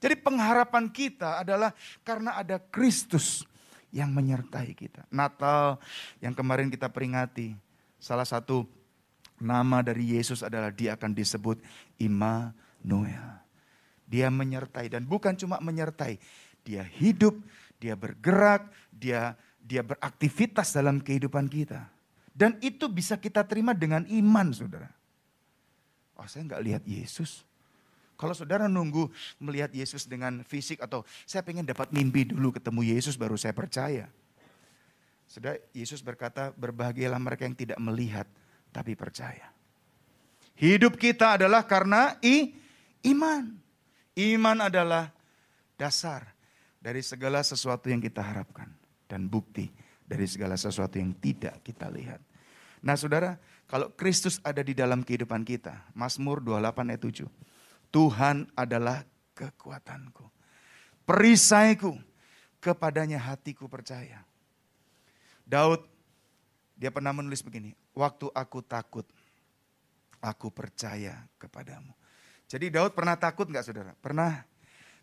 Jadi 0.01 0.17
pengharapan 0.17 0.89
kita 0.89 1.45
adalah 1.45 1.77
karena 2.01 2.41
ada 2.41 2.57
Kristus 2.57 3.45
yang 3.93 4.09
menyertai 4.15 4.73
kita. 4.73 5.05
Natal 5.13 5.77
yang 6.25 6.33
kemarin 6.33 6.73
kita 6.73 6.89
peringati, 6.89 7.53
salah 8.01 8.25
satu 8.25 8.65
nama 9.37 9.85
dari 9.85 10.17
Yesus 10.17 10.41
adalah 10.41 10.73
dia 10.73 10.97
akan 10.97 11.13
disebut 11.13 11.61
Immanuel. 12.01 12.57
Dia 14.11 14.27
menyertai 14.27 14.91
dan 14.91 15.07
bukan 15.07 15.39
cuma 15.39 15.63
menyertai, 15.63 16.19
dia 16.67 16.83
hidup, 16.83 17.39
dia 17.79 17.95
bergerak, 17.95 18.67
dia 18.91 19.39
dia 19.63 19.87
beraktivitas 19.87 20.75
dalam 20.75 20.99
kehidupan 20.99 21.47
kita. 21.47 21.87
Dan 22.35 22.59
itu 22.59 22.91
bisa 22.91 23.15
kita 23.15 23.47
terima 23.47 23.71
dengan 23.71 24.03
iman, 24.11 24.51
saudara. 24.51 24.91
Oh, 26.19 26.27
saya 26.27 26.43
nggak 26.51 26.63
lihat 26.67 26.83
Yesus. 26.83 27.47
Kalau 28.19 28.35
saudara 28.35 28.67
nunggu 28.67 29.09
melihat 29.41 29.71
Yesus 29.73 30.05
dengan 30.05 30.43
fisik 30.45 30.83
atau 30.83 31.07
saya 31.25 31.41
pengen 31.41 31.65
dapat 31.65 31.89
mimpi 31.95 32.29
dulu 32.29 32.53
ketemu 32.53 32.93
Yesus 32.99 33.17
baru 33.17 33.39
saya 33.39 33.55
percaya. 33.57 34.11
Saudara, 35.31 35.57
Yesus 35.73 36.03
berkata 36.03 36.51
berbahagialah 36.53 37.17
mereka 37.17 37.47
yang 37.47 37.57
tidak 37.57 37.79
melihat 37.79 38.27
tapi 38.75 38.99
percaya. 38.99 39.55
Hidup 40.59 41.01
kita 41.01 41.41
adalah 41.41 41.65
karena 41.65 42.21
i, 42.21 42.53
iman. 43.07 43.57
Iman 44.19 44.59
adalah 44.61 45.15
dasar 45.79 46.35
dari 46.81 47.01
segala 47.01 47.41
sesuatu 47.41 47.89
yang 47.89 48.03
kita 48.03 48.21
harapkan. 48.21 48.69
Dan 49.11 49.27
bukti 49.27 49.67
dari 50.07 50.27
segala 50.27 50.55
sesuatu 50.55 50.99
yang 50.99 51.15
tidak 51.19 51.63
kita 51.67 51.91
lihat. 51.91 52.23
Nah 52.81 52.95
saudara, 52.95 53.37
kalau 53.71 53.93
Kristus 53.95 54.43
ada 54.43 54.65
di 54.67 54.75
dalam 54.75 55.07
kehidupan 55.07 55.47
kita, 55.47 55.87
Mazmur 55.95 56.43
28 56.43 56.91
ayat 56.91 57.03
7. 57.03 57.27
Tuhan 57.91 58.37
adalah 58.55 59.03
kekuatanku. 59.35 60.27
Perisaiku, 61.07 61.95
kepadanya 62.63 63.19
hatiku 63.19 63.67
percaya. 63.67 64.23
Daud, 65.47 65.83
dia 66.79 66.95
pernah 66.95 67.11
menulis 67.11 67.43
begini, 67.43 67.75
waktu 67.95 68.31
aku 68.31 68.63
takut, 68.63 69.07
aku 70.23 70.49
percaya 70.55 71.27
kepadamu. 71.39 71.91
Jadi 72.51 72.67
Daud 72.67 72.99
pernah 72.99 73.15
takut 73.15 73.47
nggak 73.47 73.63
saudara? 73.63 73.95
Pernah. 74.03 74.43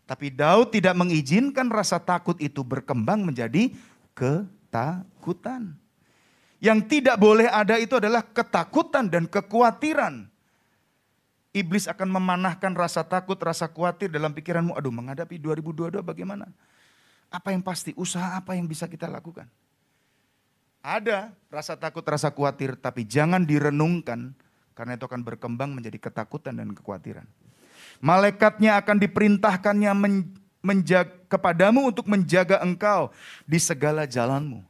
Tapi 0.04 0.28
Daud 0.28 0.68
tidak 0.68 0.92
mengizinkan 0.92 1.72
rasa 1.72 1.96
takut 1.96 2.36
itu 2.44 2.60
berkembang 2.60 3.24
menjadi 3.24 3.72
ketakutan. 4.12 5.72
Yang 6.60 6.78
tidak 6.92 7.16
boleh 7.16 7.48
ada 7.48 7.80
itu 7.80 7.96
adalah 7.96 8.20
ketakutan 8.20 9.08
dan 9.08 9.24
kekhawatiran. 9.24 10.28
iblis 11.56 11.88
akan 11.88 12.12
memanahkan 12.12 12.70
rasa 12.76 13.02
takut, 13.02 13.34
rasa 13.40 13.66
khawatir 13.66 14.12
dalam 14.12 14.30
pikiranmu. 14.36 14.76
Aduh 14.76 14.92
menghadapi 14.92 15.40
2022 15.40 16.04
bagaimana? 16.04 16.46
Apa 17.32 17.50
yang 17.50 17.64
pasti, 17.64 17.96
usaha 17.96 18.36
apa 18.36 18.54
yang 18.54 18.68
bisa 18.68 18.86
kita 18.86 19.08
lakukan? 19.08 19.48
Ada 20.84 21.34
rasa 21.50 21.74
takut, 21.74 22.04
rasa 22.06 22.30
khawatir, 22.30 22.78
tapi 22.78 23.02
jangan 23.08 23.42
direnungkan 23.42 24.36
karena 24.78 24.94
itu 24.94 25.10
akan 25.10 25.26
berkembang 25.26 25.74
menjadi 25.74 25.98
ketakutan 25.98 26.54
dan 26.54 26.70
kekhawatiran. 26.70 27.26
Malaikatnya 27.98 28.78
akan 28.78 29.02
diperintahkannya 29.02 29.90
menjaga, 30.62 31.10
kepadamu 31.26 31.90
untuk 31.90 32.06
menjaga 32.06 32.62
engkau 32.62 33.10
di 33.42 33.58
segala 33.58 34.06
jalanmu. 34.06 34.62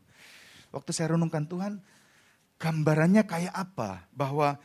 Waktu 0.73 0.91
saya 0.97 1.13
renungkan 1.13 1.45
Tuhan, 1.45 1.85
gambarannya 2.57 3.29
kayak 3.29 3.53
apa? 3.53 4.09
Bahwa 4.17 4.57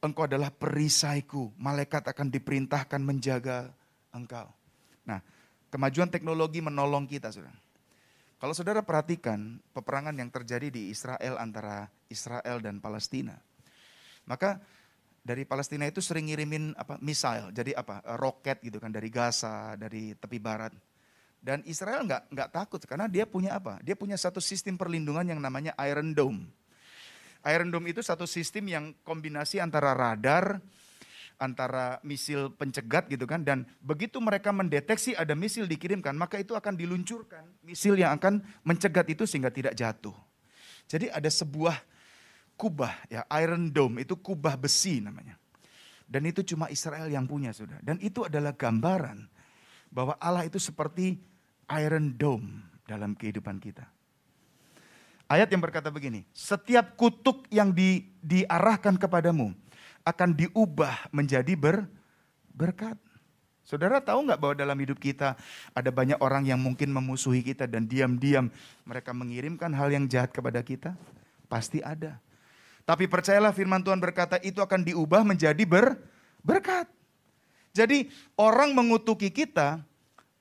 engkau 0.00 0.24
adalah 0.24 0.48
perisaiku, 0.48 1.52
malaikat 1.60 2.08
akan 2.08 2.32
diperintahkan 2.32 3.00
menjaga 3.04 3.68
engkau. 4.08 4.48
Nah, 5.04 5.20
kemajuan 5.68 6.08
teknologi 6.08 6.64
menolong 6.64 7.04
kita, 7.04 7.28
saudara. 7.28 7.60
Kalau 8.38 8.54
saudara 8.56 8.80
perhatikan 8.80 9.60
peperangan 9.76 10.16
yang 10.16 10.32
terjadi 10.32 10.72
di 10.72 10.94
Israel 10.94 11.36
antara 11.42 11.90
Israel 12.06 12.62
dan 12.62 12.78
Palestina, 12.78 13.36
maka 14.28 14.60
dari 15.24 15.48
Palestina 15.48 15.88
itu 15.88 16.04
sering 16.04 16.28
ngirimin 16.28 16.76
apa 16.76 17.00
misail, 17.00 17.48
jadi 17.52 17.76
apa 17.76 18.04
roket 18.20 18.60
gitu 18.60 18.76
kan 18.76 18.92
dari 18.92 19.08
Gaza, 19.08 19.76
dari 19.80 20.12
tepi 20.16 20.38
barat. 20.40 20.72
Dan 21.38 21.62
Israel 21.64 22.04
nggak 22.04 22.32
nggak 22.32 22.50
takut 22.52 22.80
karena 22.84 23.08
dia 23.08 23.24
punya 23.24 23.56
apa? 23.56 23.80
Dia 23.80 23.96
punya 23.96 24.20
satu 24.20 24.40
sistem 24.40 24.76
perlindungan 24.76 25.24
yang 25.24 25.40
namanya 25.40 25.72
Iron 25.88 26.12
Dome. 26.12 26.48
Iron 27.46 27.70
Dome 27.72 27.92
itu 27.92 28.02
satu 28.02 28.26
sistem 28.26 28.66
yang 28.68 28.84
kombinasi 29.06 29.62
antara 29.62 29.94
radar, 29.94 30.58
antara 31.38 32.02
misil 32.02 32.50
pencegat 32.50 33.06
gitu 33.06 33.22
kan 33.22 33.46
dan 33.46 33.62
begitu 33.78 34.18
mereka 34.18 34.50
mendeteksi 34.50 35.14
ada 35.14 35.38
misil 35.38 35.70
dikirimkan 35.70 36.10
maka 36.18 36.42
itu 36.42 36.58
akan 36.58 36.74
diluncurkan 36.74 37.46
misil 37.62 37.94
yang 37.94 38.18
akan 38.18 38.42
mencegat 38.66 39.06
itu 39.06 39.22
sehingga 39.22 39.54
tidak 39.54 39.78
jatuh. 39.78 40.14
Jadi 40.90 41.12
ada 41.12 41.30
sebuah 41.30 41.78
kubah 42.58 43.06
ya 43.06 43.22
Iron 43.38 43.70
Dome 43.70 44.02
itu 44.02 44.18
kubah 44.18 44.58
besi 44.58 44.98
namanya. 44.98 45.38
Dan 46.08 46.26
itu 46.26 46.42
cuma 46.42 46.66
Israel 46.72 47.06
yang 47.06 47.28
punya 47.28 47.54
sudah. 47.54 47.78
Dan 47.84 48.02
itu 48.02 48.26
adalah 48.26 48.56
gambaran 48.56 49.28
bahwa 49.92 50.16
Allah 50.18 50.48
itu 50.48 50.58
seperti 50.58 51.20
Iron 51.68 52.16
Dome 52.16 52.64
dalam 52.88 53.12
kehidupan 53.12 53.60
kita. 53.60 53.84
Ayat 55.28 55.52
yang 55.52 55.60
berkata 55.60 55.92
begini, 55.92 56.24
setiap 56.32 56.96
kutuk 56.96 57.44
yang 57.52 57.68
di, 57.68 58.08
diarahkan 58.24 58.96
kepadamu 58.96 59.52
akan 60.00 60.32
diubah 60.32 61.12
menjadi 61.12 61.52
ber, 61.52 61.84
berkat. 62.56 62.96
Saudara 63.60 64.00
tahu 64.00 64.24
nggak 64.24 64.40
bahwa 64.40 64.54
dalam 64.56 64.80
hidup 64.80 64.96
kita 64.96 65.36
ada 65.76 65.90
banyak 65.92 66.16
orang 66.24 66.48
yang 66.48 66.56
mungkin 66.56 66.88
memusuhi 66.88 67.44
kita 67.44 67.68
dan 67.68 67.84
diam-diam 67.84 68.48
mereka 68.88 69.12
mengirimkan 69.12 69.68
hal 69.76 69.92
yang 69.92 70.08
jahat 70.08 70.32
kepada 70.32 70.64
kita? 70.64 70.96
Pasti 71.52 71.84
ada. 71.84 72.16
Tapi 72.88 73.04
percayalah 73.04 73.52
firman 73.52 73.84
Tuhan 73.84 74.00
berkata 74.00 74.40
itu 74.40 74.64
akan 74.64 74.80
diubah 74.80 75.20
menjadi 75.20 75.60
ber, 75.68 76.00
berkat. 76.40 76.88
Jadi 77.76 78.08
orang 78.40 78.72
mengutuki 78.72 79.28
kita, 79.28 79.84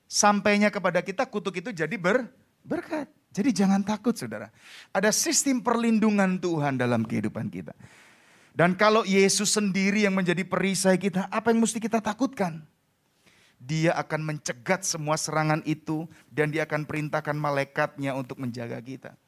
sampainya 0.07 0.71
kepada 0.71 1.03
kita 1.03 1.27
kutuk 1.27 1.59
itu 1.59 1.75
jadi 1.75 1.91
ber, 1.99 2.31
berkat. 2.63 3.11
Jadi 3.35 3.51
jangan 3.51 3.83
takut 3.83 4.15
saudara. 4.15 4.47
Ada 4.95 5.11
sistem 5.11 5.59
perlindungan 5.59 6.39
Tuhan 6.39 6.79
dalam 6.79 7.03
kehidupan 7.03 7.51
kita. 7.51 7.75
Dan 8.55 8.79
kalau 8.79 9.03
Yesus 9.03 9.51
sendiri 9.51 10.07
yang 10.07 10.15
menjadi 10.15 10.47
perisai 10.47 10.95
kita, 10.95 11.27
apa 11.27 11.51
yang 11.51 11.59
mesti 11.59 11.83
kita 11.83 11.99
takutkan? 11.99 12.63
Dia 13.59 13.91
akan 13.99 14.23
mencegat 14.23 14.87
semua 14.87 15.19
serangan 15.19 15.59
itu 15.67 16.07
dan 16.31 16.47
dia 16.47 16.63
akan 16.63 16.87
perintahkan 16.87 17.35
malaikatnya 17.35 18.15
untuk 18.15 18.39
menjaga 18.39 18.79
kita. 18.79 19.19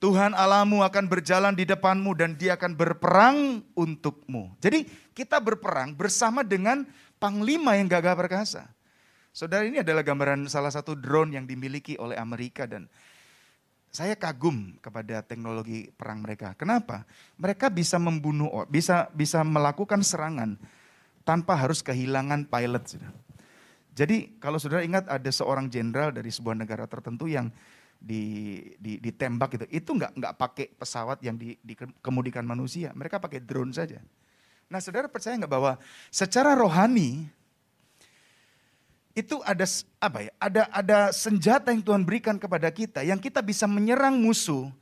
Tuhan 0.00 0.32
Allahmu 0.32 0.80
akan 0.80 1.12
berjalan 1.12 1.52
di 1.52 1.68
depanmu 1.68 2.16
dan 2.16 2.32
dia 2.32 2.56
akan 2.56 2.72
berperang 2.72 3.60
untukmu. 3.76 4.56
Jadi 4.56 4.88
kita 5.12 5.36
berperang 5.36 5.92
bersama 5.92 6.40
dengan 6.40 6.88
panglima 7.20 7.76
yang 7.76 7.84
gagah 7.84 8.16
perkasa. 8.16 8.64
Saudara 9.30 9.68
ini 9.68 9.84
adalah 9.84 10.00
gambaran 10.00 10.48
salah 10.48 10.72
satu 10.72 10.96
drone 10.96 11.36
yang 11.36 11.44
dimiliki 11.44 12.00
oleh 12.00 12.16
Amerika 12.16 12.64
dan 12.64 12.88
saya 13.92 14.16
kagum 14.16 14.80
kepada 14.80 15.20
teknologi 15.20 15.92
perang 15.92 16.24
mereka. 16.24 16.56
Kenapa? 16.56 17.04
Mereka 17.36 17.68
bisa 17.68 18.00
membunuh, 18.00 18.64
bisa 18.72 19.12
bisa 19.12 19.44
melakukan 19.44 20.00
serangan 20.00 20.56
tanpa 21.28 21.60
harus 21.60 21.84
kehilangan 21.84 22.48
pilot. 22.48 22.96
Jadi 23.92 24.32
kalau 24.40 24.56
saudara 24.56 24.80
ingat 24.80 25.04
ada 25.12 25.28
seorang 25.28 25.68
jenderal 25.68 26.08
dari 26.08 26.32
sebuah 26.32 26.56
negara 26.56 26.88
tertentu 26.88 27.28
yang 27.28 27.52
di, 28.00 28.56
di, 28.80 28.96
ditembak 28.96 29.60
gitu. 29.60 29.66
Itu 29.68 29.90
nggak 29.92 30.16
nggak 30.16 30.34
pakai 30.40 30.66
pesawat 30.72 31.20
yang 31.20 31.36
di, 31.36 31.60
dikemudikan 31.60 32.42
manusia. 32.42 32.90
Mereka 32.96 33.20
pakai 33.20 33.44
drone 33.44 33.76
saja. 33.76 34.00
Nah, 34.72 34.80
saudara 34.80 35.06
percaya 35.06 35.36
nggak 35.36 35.52
bahwa 35.52 35.76
secara 36.08 36.56
rohani 36.56 37.28
itu 39.12 39.36
ada 39.44 39.68
apa 40.00 40.18
ya? 40.24 40.32
Ada 40.40 40.62
ada 40.72 40.98
senjata 41.12 41.68
yang 41.70 41.84
Tuhan 41.84 42.02
berikan 42.08 42.40
kepada 42.40 42.72
kita 42.72 43.04
yang 43.04 43.20
kita 43.20 43.44
bisa 43.44 43.68
menyerang 43.68 44.16
musuh 44.16 44.72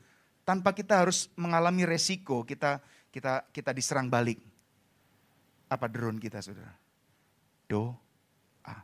tanpa 0.47 0.71
kita 0.73 1.05
harus 1.05 1.27
mengalami 1.35 1.85
resiko 1.85 2.47
kita 2.47 2.79
kita 3.11 3.45
kita 3.51 3.75
diserang 3.75 4.07
balik. 4.07 4.39
Apa 5.69 5.85
drone 5.85 6.17
kita, 6.17 6.41
saudara? 6.41 6.73
Doa. 7.69 8.77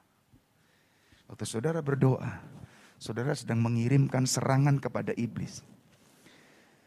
Waktu 1.25 1.45
saudara 1.49 1.81
berdoa, 1.81 2.45
saudara 3.05 3.37
sedang 3.37 3.61
mengirimkan 3.61 4.25
serangan 4.25 4.81
kepada 4.81 5.13
iblis. 5.21 5.61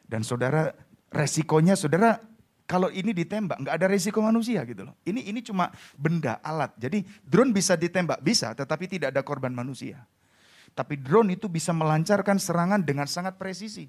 Dan 0.09 0.25
saudara 0.25 0.73
resikonya 1.13 1.77
saudara 1.77 2.17
kalau 2.65 2.89
ini 2.89 3.13
ditembak 3.13 3.61
nggak 3.61 3.75
ada 3.77 3.85
resiko 3.85 4.25
manusia 4.25 4.65
gitu 4.65 4.89
loh. 4.89 4.97
Ini 5.05 5.29
ini 5.29 5.45
cuma 5.45 5.69
benda 5.93 6.41
alat. 6.41 6.73
Jadi 6.81 7.05
drone 7.21 7.53
bisa 7.53 7.77
ditembak 7.77 8.25
bisa, 8.25 8.57
tetapi 8.57 8.89
tidak 8.89 9.13
ada 9.13 9.21
korban 9.21 9.53
manusia. 9.53 10.01
Tapi 10.73 10.97
drone 10.97 11.37
itu 11.37 11.45
bisa 11.45 11.69
melancarkan 11.69 12.41
serangan 12.41 12.81
dengan 12.81 13.05
sangat 13.05 13.37
presisi. 13.37 13.85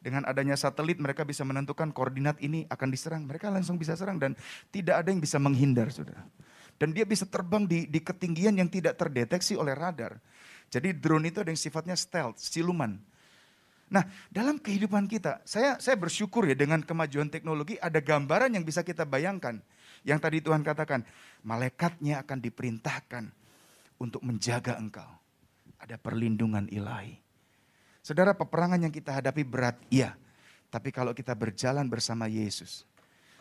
Dengan 0.00 0.24
adanya 0.24 0.56
satelit 0.56 0.96
mereka 0.96 1.28
bisa 1.28 1.44
menentukan 1.44 1.92
koordinat 1.92 2.40
ini 2.40 2.64
akan 2.72 2.88
diserang. 2.88 3.28
Mereka 3.28 3.52
langsung 3.52 3.76
bisa 3.76 3.92
serang 4.00 4.16
dan 4.16 4.32
tidak 4.72 5.04
ada 5.04 5.12
yang 5.12 5.20
bisa 5.20 5.36
menghindar 5.36 5.92
saudara. 5.92 6.24
Dan 6.80 6.96
dia 6.96 7.04
bisa 7.04 7.28
terbang 7.28 7.68
di, 7.68 7.84
di 7.84 8.00
ketinggian 8.00 8.56
yang 8.56 8.72
tidak 8.72 8.96
terdeteksi 8.96 9.52
oleh 9.60 9.76
radar. 9.76 10.16
Jadi 10.70 10.94
drone 10.94 11.28
itu 11.28 11.42
ada 11.42 11.50
yang 11.50 11.58
sifatnya 11.58 11.98
stealth, 11.98 12.38
siluman. 12.38 12.94
Nah, 13.90 14.06
dalam 14.30 14.54
kehidupan 14.54 15.10
kita, 15.10 15.42
saya 15.42 15.74
saya 15.82 15.98
bersyukur 15.98 16.46
ya 16.46 16.54
dengan 16.54 16.78
kemajuan 16.78 17.26
teknologi 17.26 17.74
ada 17.82 17.98
gambaran 17.98 18.54
yang 18.54 18.62
bisa 18.62 18.86
kita 18.86 19.02
bayangkan. 19.02 19.58
Yang 20.06 20.18
tadi 20.22 20.38
Tuhan 20.38 20.62
katakan, 20.62 21.02
malaikatnya 21.42 22.22
akan 22.22 22.38
diperintahkan 22.38 23.24
untuk 23.98 24.22
menjaga 24.22 24.78
engkau. 24.78 25.10
Ada 25.82 25.98
perlindungan 25.98 26.70
ilahi. 26.70 27.18
Saudara, 28.00 28.32
peperangan 28.32 28.80
yang 28.80 28.94
kita 28.94 29.10
hadapi 29.12 29.42
berat, 29.44 29.76
iya. 29.92 30.16
Tapi 30.70 30.94
kalau 30.94 31.10
kita 31.10 31.34
berjalan 31.34 31.84
bersama 31.90 32.30
Yesus, 32.30 32.86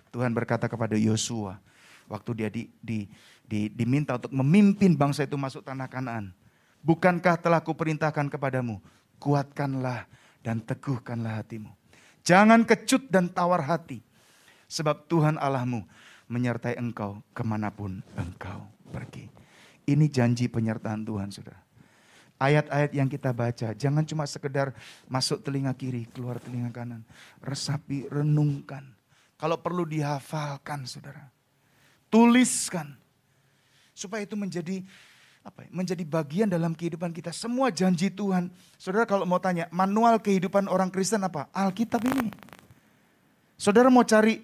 Tuhan 0.09 0.33
berkata 0.33 0.65
kepada 0.65 0.97
Yosua, 0.97 1.61
waktu 2.09 2.31
dia 2.33 2.49
di, 2.49 2.67
di, 2.81 3.05
di, 3.45 3.69
diminta 3.69 4.17
untuk 4.17 4.33
memimpin 4.33 4.97
bangsa 4.97 5.29
itu 5.29 5.37
masuk 5.37 5.61
tanah 5.61 5.85
Kanaan. 5.85 6.33
Bukankah 6.79 7.35
telah 7.39 7.59
kuperintahkan 7.59 8.31
kepadamu, 8.31 8.79
kuatkanlah 9.19 10.07
dan 10.39 10.63
teguhkanlah 10.63 11.43
hatimu. 11.43 11.71
Jangan 12.23 12.63
kecut 12.63 13.11
dan 13.11 13.27
tawar 13.27 13.63
hati, 13.63 13.99
sebab 14.69 15.07
Tuhan 15.11 15.35
Allahmu 15.35 15.83
menyertai 16.29 16.77
engkau 16.79 17.19
ke 17.35 17.43
mana 17.43 17.73
pun 17.73 17.99
engkau 18.15 18.63
pergi. 18.93 19.27
Ini 19.89 20.05
janji 20.07 20.45
penyertaan 20.45 21.01
Tuhan, 21.01 21.33
saudara. 21.33 21.59
Ayat-ayat 22.39 22.95
yang 22.95 23.11
kita 23.11 23.35
baca, 23.35 23.75
jangan 23.75 24.05
cuma 24.07 24.23
sekedar 24.23 24.71
masuk 25.11 25.43
telinga 25.43 25.75
kiri, 25.75 26.07
keluar 26.13 26.39
telinga 26.39 26.71
kanan. 26.71 27.03
Resapi, 27.43 28.07
renungkan. 28.07 28.95
Kalau 29.35 29.59
perlu 29.59 29.83
dihafalkan, 29.83 30.87
saudara. 30.87 31.27
Tuliskan. 32.07 32.95
Supaya 33.91 34.23
itu 34.23 34.39
menjadi 34.39 34.85
apa 35.39 35.65
ya, 35.65 35.69
menjadi 35.71 36.03
bagian 36.03 36.47
dalam 36.51 36.75
kehidupan 36.75 37.15
kita. 37.15 37.31
Semua 37.31 37.71
janji 37.71 38.11
Tuhan. 38.11 38.51
Saudara 38.75 39.07
kalau 39.07 39.23
mau 39.23 39.39
tanya, 39.39 39.71
manual 39.71 40.19
kehidupan 40.19 40.67
orang 40.67 40.91
Kristen 40.91 41.23
apa? 41.23 41.47
Alkitab 41.55 42.03
ini. 42.05 42.29
Saudara 43.59 43.91
mau 43.91 44.07
cari 44.07 44.39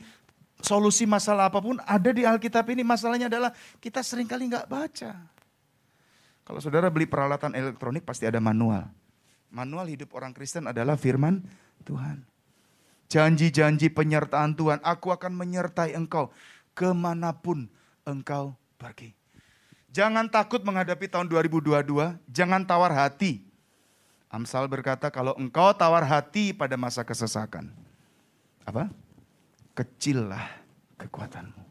solusi 0.59 1.07
masalah 1.07 1.47
apa 1.47 1.59
pun 1.63 1.79
ada 1.83 2.09
di 2.11 2.27
Alkitab 2.27 2.67
ini. 2.71 2.83
Masalahnya 2.83 3.31
adalah 3.31 3.51
kita 3.79 4.03
sering 4.03 4.27
kali 4.27 4.51
nggak 4.51 4.67
baca. 4.67 5.11
Kalau 6.45 6.59
saudara 6.61 6.93
beli 6.93 7.09
peralatan 7.09 7.57
elektronik 7.57 8.05
pasti 8.05 8.29
ada 8.29 8.37
manual. 8.37 8.85
Manual 9.49 9.87
hidup 9.87 10.13
orang 10.13 10.35
Kristen 10.35 10.67
adalah 10.67 10.99
firman 10.99 11.41
Tuhan. 11.87 12.21
Janji-janji 13.09 13.93
penyertaan 13.93 14.57
Tuhan, 14.57 14.81
aku 14.81 15.13
akan 15.13 15.31
menyertai 15.31 15.93
engkau 15.93 16.33
ke 16.75 16.91
mana 16.91 17.31
pun 17.33 17.69
engkau 18.03 18.57
pergi. 18.75 19.24
Jangan 19.95 20.27
takut 20.27 20.59
menghadapi 20.59 21.07
tahun 21.07 21.31
2022, 21.31 22.19
jangan 22.27 22.67
tawar 22.67 22.91
hati. 22.91 23.47
Amsal 24.27 24.67
berkata 24.67 25.07
kalau 25.07 25.31
engkau 25.39 25.71
tawar 25.71 26.03
hati 26.03 26.51
pada 26.51 26.75
masa 26.75 27.07
kesesakan. 27.07 27.71
Apa? 28.67 28.91
Kecillah 29.71 30.51
kekuatanmu. 30.99 31.63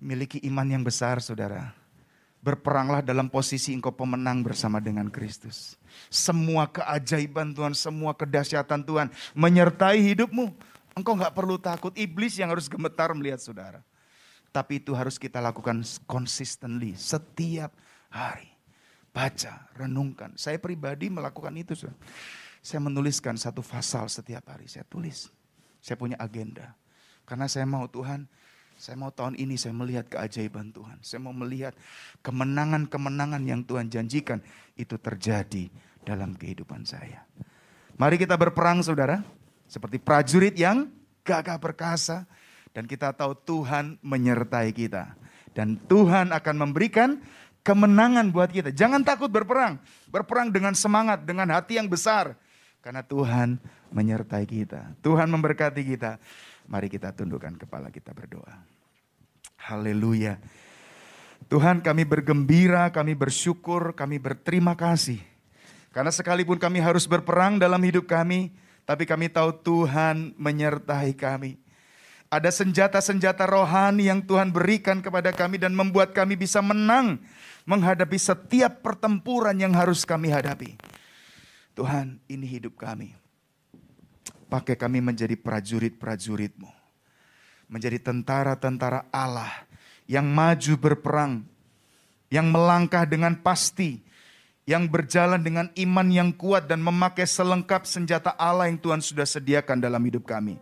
Miliki 0.00 0.40
iman 0.48 0.64
yang 0.64 0.80
besar 0.80 1.20
saudara. 1.20 1.76
Berperanglah 2.40 3.04
dalam 3.04 3.28
posisi 3.28 3.76
engkau 3.76 3.92
pemenang 3.92 4.40
bersama 4.40 4.80
dengan 4.80 5.12
Kristus. 5.12 5.76
Semua 6.08 6.72
keajaiban 6.72 7.52
Tuhan, 7.52 7.76
semua 7.76 8.16
kedahsyatan 8.16 8.80
Tuhan 8.80 9.12
menyertai 9.36 10.00
hidupmu. 10.00 10.48
Engkau 10.96 11.20
nggak 11.20 11.36
perlu 11.36 11.60
takut, 11.60 11.92
iblis 12.00 12.40
yang 12.40 12.48
harus 12.48 12.64
gemetar 12.64 13.12
melihat 13.12 13.44
saudara. 13.44 13.84
Tapi 14.52 14.84
itu 14.84 14.92
harus 14.92 15.16
kita 15.16 15.40
lakukan 15.40 15.80
consistently, 16.04 16.92
setiap 16.92 17.72
hari. 18.12 18.52
Baca, 19.12 19.68
renungkan. 19.76 20.36
Saya 20.36 20.60
pribadi 20.60 21.08
melakukan 21.08 21.52
itu. 21.56 21.72
Saya 22.60 22.80
menuliskan 22.80 23.36
satu 23.40 23.64
pasal 23.64 24.12
setiap 24.12 24.52
hari, 24.52 24.68
saya 24.68 24.84
tulis. 24.84 25.32
Saya 25.80 25.96
punya 25.96 26.20
agenda. 26.20 26.76
Karena 27.24 27.48
saya 27.48 27.64
mau 27.64 27.88
Tuhan, 27.88 28.28
saya 28.76 28.96
mau 28.96 29.08
tahun 29.12 29.38
ini 29.40 29.56
saya 29.56 29.72
melihat 29.76 30.08
keajaiban 30.08 30.72
Tuhan. 30.72 31.00
Saya 31.00 31.20
mau 31.24 31.32
melihat 31.32 31.76
kemenangan-kemenangan 32.24 33.42
yang 33.44 33.64
Tuhan 33.64 33.88
janjikan 33.88 34.40
itu 34.76 34.96
terjadi 34.96 35.68
dalam 36.02 36.34
kehidupan 36.34 36.82
saya. 36.84 37.24
Mari 37.96 38.16
kita 38.18 38.34
berperang 38.34 38.82
saudara. 38.82 39.22
Seperti 39.70 39.96
prajurit 39.96 40.52
yang 40.58 40.90
gagah 41.24 41.56
perkasa. 41.56 42.28
Dan 42.72 42.88
kita 42.88 43.12
tahu 43.12 43.36
Tuhan 43.36 44.00
menyertai 44.00 44.72
kita. 44.72 45.12
Dan 45.52 45.76
Tuhan 45.88 46.32
akan 46.32 46.56
memberikan 46.56 47.20
kemenangan 47.60 48.32
buat 48.32 48.48
kita. 48.48 48.72
Jangan 48.72 49.04
takut 49.04 49.28
berperang. 49.28 49.76
Berperang 50.08 50.48
dengan 50.48 50.72
semangat, 50.72 51.22
dengan 51.22 51.52
hati 51.52 51.76
yang 51.76 51.86
besar. 51.86 52.34
Karena 52.82 53.04
Tuhan 53.04 53.62
menyertai 53.94 54.44
kita. 54.48 54.98
Tuhan 55.04 55.30
memberkati 55.30 55.82
kita. 55.84 56.18
Mari 56.66 56.90
kita 56.90 57.14
tundukkan 57.14 57.54
kepala 57.60 57.92
kita 57.92 58.10
berdoa. 58.10 58.58
Haleluya. 59.62 60.42
Tuhan 61.46 61.84
kami 61.84 62.02
bergembira, 62.02 62.90
kami 62.90 63.14
bersyukur, 63.14 63.94
kami 63.94 64.18
berterima 64.18 64.74
kasih. 64.74 65.22
Karena 65.94 66.10
sekalipun 66.10 66.58
kami 66.58 66.82
harus 66.82 67.06
berperang 67.06 67.60
dalam 67.60 67.78
hidup 67.84 68.08
kami, 68.08 68.50
tapi 68.82 69.06
kami 69.06 69.30
tahu 69.30 69.54
Tuhan 69.62 70.34
menyertai 70.34 71.14
kami. 71.14 71.61
Ada 72.32 72.48
senjata-senjata 72.48 73.44
rohani 73.44 74.08
yang 74.08 74.24
Tuhan 74.24 74.48
berikan 74.48 75.04
kepada 75.04 75.36
kami 75.36 75.60
dan 75.60 75.76
membuat 75.76 76.16
kami 76.16 76.32
bisa 76.32 76.64
menang 76.64 77.20
menghadapi 77.68 78.16
setiap 78.16 78.80
pertempuran 78.80 79.52
yang 79.60 79.76
harus 79.76 80.08
kami 80.08 80.32
hadapi. 80.32 80.72
Tuhan, 81.76 82.16
ini 82.32 82.48
hidup 82.48 82.80
kami. 82.80 83.12
Pakai 84.48 84.80
kami 84.80 85.04
menjadi 85.04 85.36
prajurit-prajuritmu. 85.36 86.72
Menjadi 87.68 88.00
tentara-tentara 88.00 89.12
Allah 89.12 89.52
yang 90.08 90.24
maju 90.24 90.72
berperang. 90.80 91.44
Yang 92.32 92.46
melangkah 92.48 93.04
dengan 93.04 93.36
pasti 93.36 94.00
yang 94.62 94.86
berjalan 94.86 95.42
dengan 95.42 95.68
iman 95.74 96.08
yang 96.08 96.30
kuat 96.32 96.70
dan 96.70 96.80
memakai 96.80 97.26
selengkap 97.26 97.82
senjata 97.84 98.32
Allah 98.38 98.70
yang 98.70 98.78
Tuhan 98.78 99.02
sudah 99.02 99.26
sediakan 99.26 99.82
dalam 99.82 100.00
hidup 100.00 100.24
kami. 100.24 100.56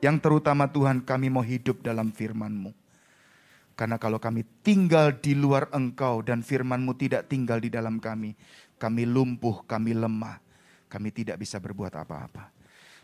Yang 0.00 0.16
terutama 0.24 0.68
Tuhan 0.68 1.04
kami 1.04 1.28
mau 1.28 1.44
hidup 1.44 1.84
dalam 1.84 2.08
firman-Mu. 2.12 2.72
Karena 3.76 3.96
kalau 3.96 4.20
kami 4.20 4.44
tinggal 4.60 5.16
di 5.16 5.32
luar 5.32 5.72
Engkau 5.72 6.20
dan 6.20 6.44
firman-Mu 6.44 6.92
tidak 7.00 7.32
tinggal 7.32 7.60
di 7.60 7.72
dalam 7.72 7.96
kami, 7.96 8.36
kami 8.76 9.08
lumpuh, 9.08 9.64
kami 9.64 9.96
lemah, 9.96 10.40
kami 10.88 11.08
tidak 11.12 11.40
bisa 11.40 11.56
berbuat 11.60 11.96
apa-apa. 11.96 12.52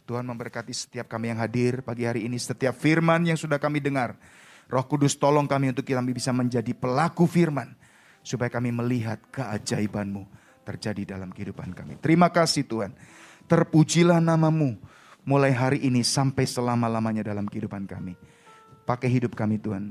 Tuhan 0.04 0.24
memberkati 0.24 0.72
setiap 0.72 1.08
kami 1.08 1.32
yang 1.32 1.40
hadir 1.40 1.80
pagi 1.80 2.04
hari 2.04 2.28
ini, 2.28 2.36
setiap 2.36 2.76
firman 2.76 3.24
yang 3.24 3.36
sudah 3.36 3.56
kami 3.56 3.80
dengar. 3.80 4.16
Roh 4.66 4.84
Kudus 4.84 5.14
tolong 5.16 5.46
kami 5.46 5.70
untuk 5.72 5.86
kami 5.86 6.12
bisa 6.12 6.34
menjadi 6.34 6.74
pelaku 6.74 7.24
firman 7.24 7.72
supaya 8.26 8.50
kami 8.50 8.74
melihat 8.74 9.22
keajaibanmu 9.30 10.26
terjadi 10.66 11.16
dalam 11.16 11.30
kehidupan 11.30 11.70
kami. 11.70 11.98
Terima 12.02 12.26
kasih 12.30 12.66
Tuhan. 12.66 12.90
Terpujilah 13.46 14.18
namamu 14.18 14.74
mulai 15.26 15.50
hari 15.50 15.82
ini 15.82 16.06
sampai 16.06 16.46
selama-lamanya 16.46 17.26
dalam 17.26 17.50
kehidupan 17.50 17.84
kami. 17.84 18.14
Pakai 18.86 19.10
hidup 19.10 19.34
kami 19.34 19.58
Tuhan. 19.58 19.90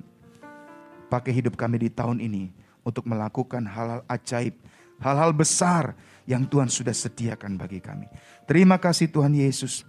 Pakai 1.12 1.36
hidup 1.36 1.60
kami 1.60 1.86
di 1.86 1.90
tahun 1.92 2.24
ini 2.24 2.50
untuk 2.82 3.04
melakukan 3.06 3.62
hal-hal 3.68 4.02
ajaib, 4.08 4.56
hal-hal 5.04 5.36
besar 5.36 5.94
yang 6.24 6.48
Tuhan 6.48 6.72
sudah 6.72 6.96
sediakan 6.96 7.60
bagi 7.60 7.84
kami. 7.84 8.10
Terima 8.48 8.80
kasih 8.80 9.12
Tuhan 9.12 9.36
Yesus. 9.36 9.86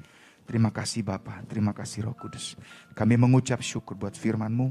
Terima 0.46 0.70
kasih 0.70 1.02
Bapa, 1.02 1.42
terima 1.50 1.74
kasih 1.74 2.06
Roh 2.06 2.14
Kudus. 2.14 2.54
Kami 2.94 3.18
mengucap 3.18 3.59
syukur 3.59 3.98
buat 3.98 4.14
firman-Mu 4.14 4.70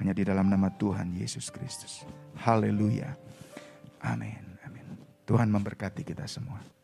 hanya 0.00 0.16
di 0.16 0.24
dalam 0.24 0.48
nama 0.48 0.72
Tuhan 0.72 1.12
Yesus 1.12 1.52
Kristus. 1.52 2.08
Haleluya. 2.40 3.12
Amin. 4.00 4.56
Amin. 4.64 4.96
Tuhan 5.28 5.52
memberkati 5.52 6.00
kita 6.00 6.24
semua. 6.24 6.79